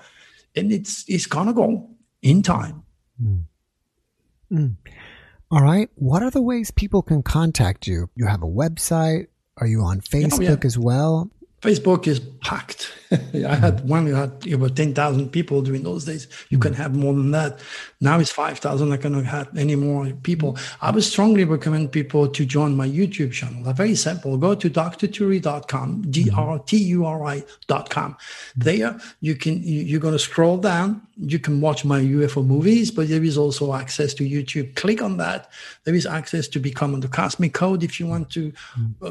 [0.55, 1.91] And it's it's gonna go
[2.23, 2.83] in time.
[3.23, 3.43] Mm.
[4.53, 4.77] Mm.
[5.51, 5.91] All right.
[5.97, 8.09] What are the ways people can contact you?
[8.15, 9.29] You have a website.
[9.59, 10.57] Are you on Facebook oh, yeah.
[10.65, 11.31] as well?
[11.67, 12.93] Facebook is packed.
[13.13, 16.29] I had one, you had over 10,000 people during those days.
[16.49, 17.59] You can have more than that.
[18.01, 18.93] Now it's 5,000.
[18.93, 20.57] I cannot have any more people.
[20.81, 23.65] I would strongly recommend people to join my YouTube channel.
[23.65, 24.37] They're very simple.
[24.37, 26.57] Go to drturi.com, D-R-T-U-R-I.com.
[28.57, 31.06] There you can, you're going to scroll down.
[31.19, 34.75] You can watch my UFO movies, but there is also access to YouTube.
[34.75, 35.51] Click on that.
[35.85, 38.53] There is access to become on the Cosmic Code if you want to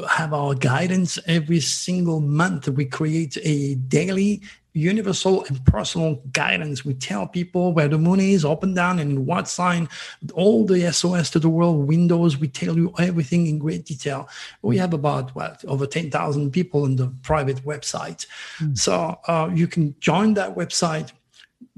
[0.08, 2.68] have our guidance every single month.
[2.68, 4.42] We create a daily
[4.76, 6.84] universal and personal guidance.
[6.84, 9.88] We tell people where the moon is, up and down, and what sign,
[10.34, 12.36] all the SOS to the world windows.
[12.36, 14.28] We tell you everything in great detail.
[14.60, 18.26] We have about what over 10,000 people on the private website.
[18.60, 18.76] Mm.
[18.78, 21.12] So uh, you can join that website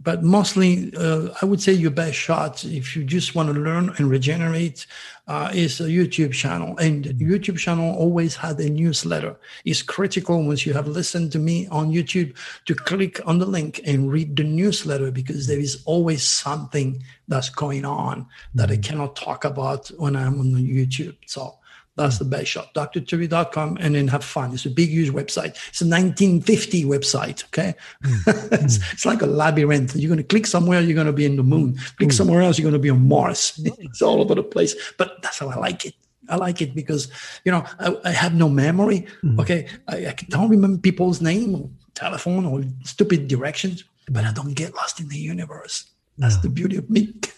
[0.00, 3.92] but mostly, uh, I would say your best shot if you just want to learn
[3.98, 4.86] and regenerate
[5.26, 6.78] uh, is a YouTube channel.
[6.78, 9.36] And YouTube channel always had a newsletter.
[9.64, 13.80] It's critical once you have listened to me on YouTube to click on the link
[13.84, 19.16] and read the newsletter because there is always something that's going on that I cannot
[19.16, 21.16] talk about when I'm on YouTube.
[21.26, 21.57] So
[21.98, 22.72] that's the best shot.
[22.74, 24.54] drturi.com and then have fun.
[24.54, 25.56] It's a big, huge website.
[25.68, 27.44] It's a 1950 website.
[27.46, 27.74] Okay.
[28.04, 28.52] Mm.
[28.64, 29.96] it's, it's, like a labyrinth.
[29.96, 31.74] You're going to click somewhere, you're going to be in the moon.
[31.96, 32.12] Click mm.
[32.12, 33.60] somewhere else, you're going to be on Mars.
[33.78, 34.74] It's all over the place.
[34.96, 35.94] But that's how I like it.
[36.28, 37.08] I like it because,
[37.44, 39.06] you know, I, I have no memory.
[39.24, 39.40] Mm.
[39.40, 39.66] Okay.
[39.88, 44.74] I, I, don't remember people's name or telephone or stupid directions, but I don't get
[44.74, 45.84] lost in the universe.
[46.18, 47.14] That's the beauty of me.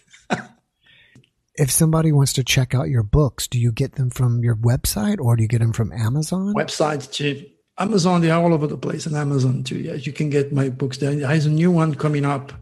[1.61, 5.19] if somebody wants to check out your books, do you get them from your website
[5.21, 6.55] or do you get them from Amazon?
[6.55, 7.45] Website too.
[7.77, 9.79] Amazon, they're all over the place, and Amazon too.
[9.79, 11.15] Yes, you can get my books there.
[11.15, 12.53] There's a new one coming up.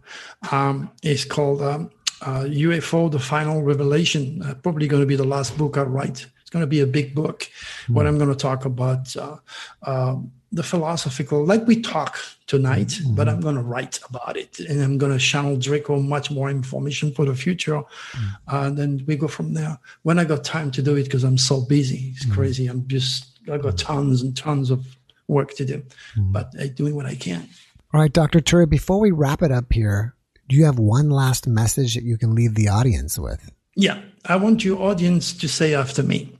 [0.51, 4.41] Um, it's called um, uh, UFO: The Final Revelation.
[4.41, 6.25] Uh, probably going to be the last book I write.
[6.49, 7.47] It's going to be a big book.
[7.85, 7.93] Mm.
[7.93, 9.37] What I'm going to talk about uh,
[9.83, 12.17] um, the philosophical, like we talk
[12.47, 13.13] tonight, mm-hmm.
[13.13, 16.49] but I'm going to write about it and I'm going to channel Draco much more
[16.49, 17.83] information for the future.
[17.83, 18.27] Mm-hmm.
[18.47, 19.77] And then we go from there.
[20.01, 22.33] When I got time to do it, because I'm so busy, it's mm-hmm.
[22.33, 22.65] crazy.
[22.65, 24.87] I'm just, I got tons and tons of
[25.27, 25.83] work to do,
[26.17, 26.31] mm-hmm.
[26.31, 27.47] but I'm doing what I can.
[27.93, 28.39] All right, Dr.
[28.39, 30.15] Turi, before we wrap it up here,
[30.47, 33.51] do you have one last message that you can leave the audience with?
[33.75, 36.38] Yeah, I want your audience to say after me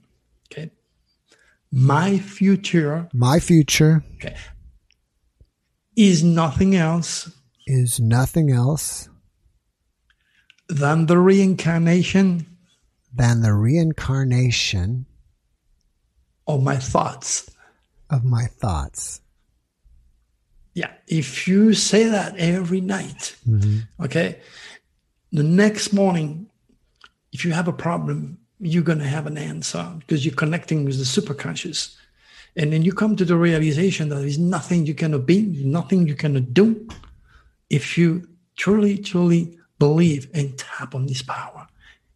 [1.72, 3.08] my future.
[3.12, 4.04] My future.
[4.16, 4.36] Okay.
[5.96, 7.30] Is nothing else.
[7.66, 9.08] Is nothing else.
[10.68, 12.46] Than the reincarnation.
[13.14, 15.06] Than the reincarnation.
[16.46, 17.50] Of my thoughts.
[18.08, 19.20] Of my thoughts.
[20.74, 20.92] Yeah.
[21.06, 24.04] If you say that every night, mm-hmm.
[24.04, 24.40] okay,
[25.32, 26.48] the next morning,
[27.32, 30.98] if you have a problem, you're going to have an answer because you're connecting with
[30.98, 31.96] the superconscious.
[32.56, 36.14] And then you come to the realization that there's nothing you cannot be, nothing you
[36.14, 36.88] cannot do
[37.70, 41.66] if you truly, truly believe and tap on this power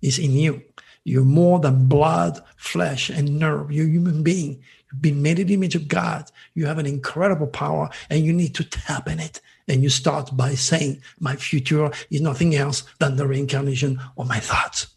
[0.03, 0.63] It's in you.
[1.05, 3.71] You're more than blood, flesh, and nerve.
[3.71, 4.63] You're a human being.
[4.91, 6.31] You've been made in the image of God.
[6.55, 9.41] You have an incredible power and you need to tap in it.
[9.69, 14.41] And you start by saying, My future is nothing else than the reincarnation of my
[14.41, 14.94] thoughts.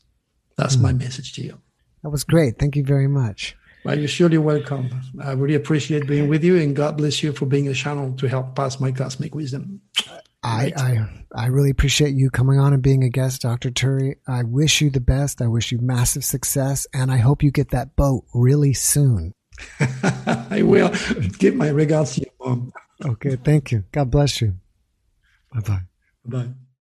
[0.57, 0.81] That's mm.
[0.81, 0.99] my hmm.
[0.99, 1.59] message to you.
[2.03, 2.59] That was great.
[2.59, 3.55] Thank you very much.
[3.83, 4.89] Well, you're surely welcome.
[5.21, 8.27] I really appreciate being with you, and God bless you for being a channel to
[8.27, 9.81] help pass my cosmic wisdom.
[10.43, 13.69] I, I, I really appreciate you coming on and being a guest, Dr.
[13.69, 14.15] Turi.
[14.27, 15.41] I wish you the best.
[15.41, 19.33] I wish you massive success, and I hope you get that boat really soon.
[19.79, 20.93] I will.
[21.39, 22.73] Give my regards to your mom.
[23.03, 23.83] Okay, thank you.
[23.91, 24.55] God bless you.
[25.53, 25.79] Bye bye
[26.25, 26.43] bye.
[26.43, 26.53] Bye.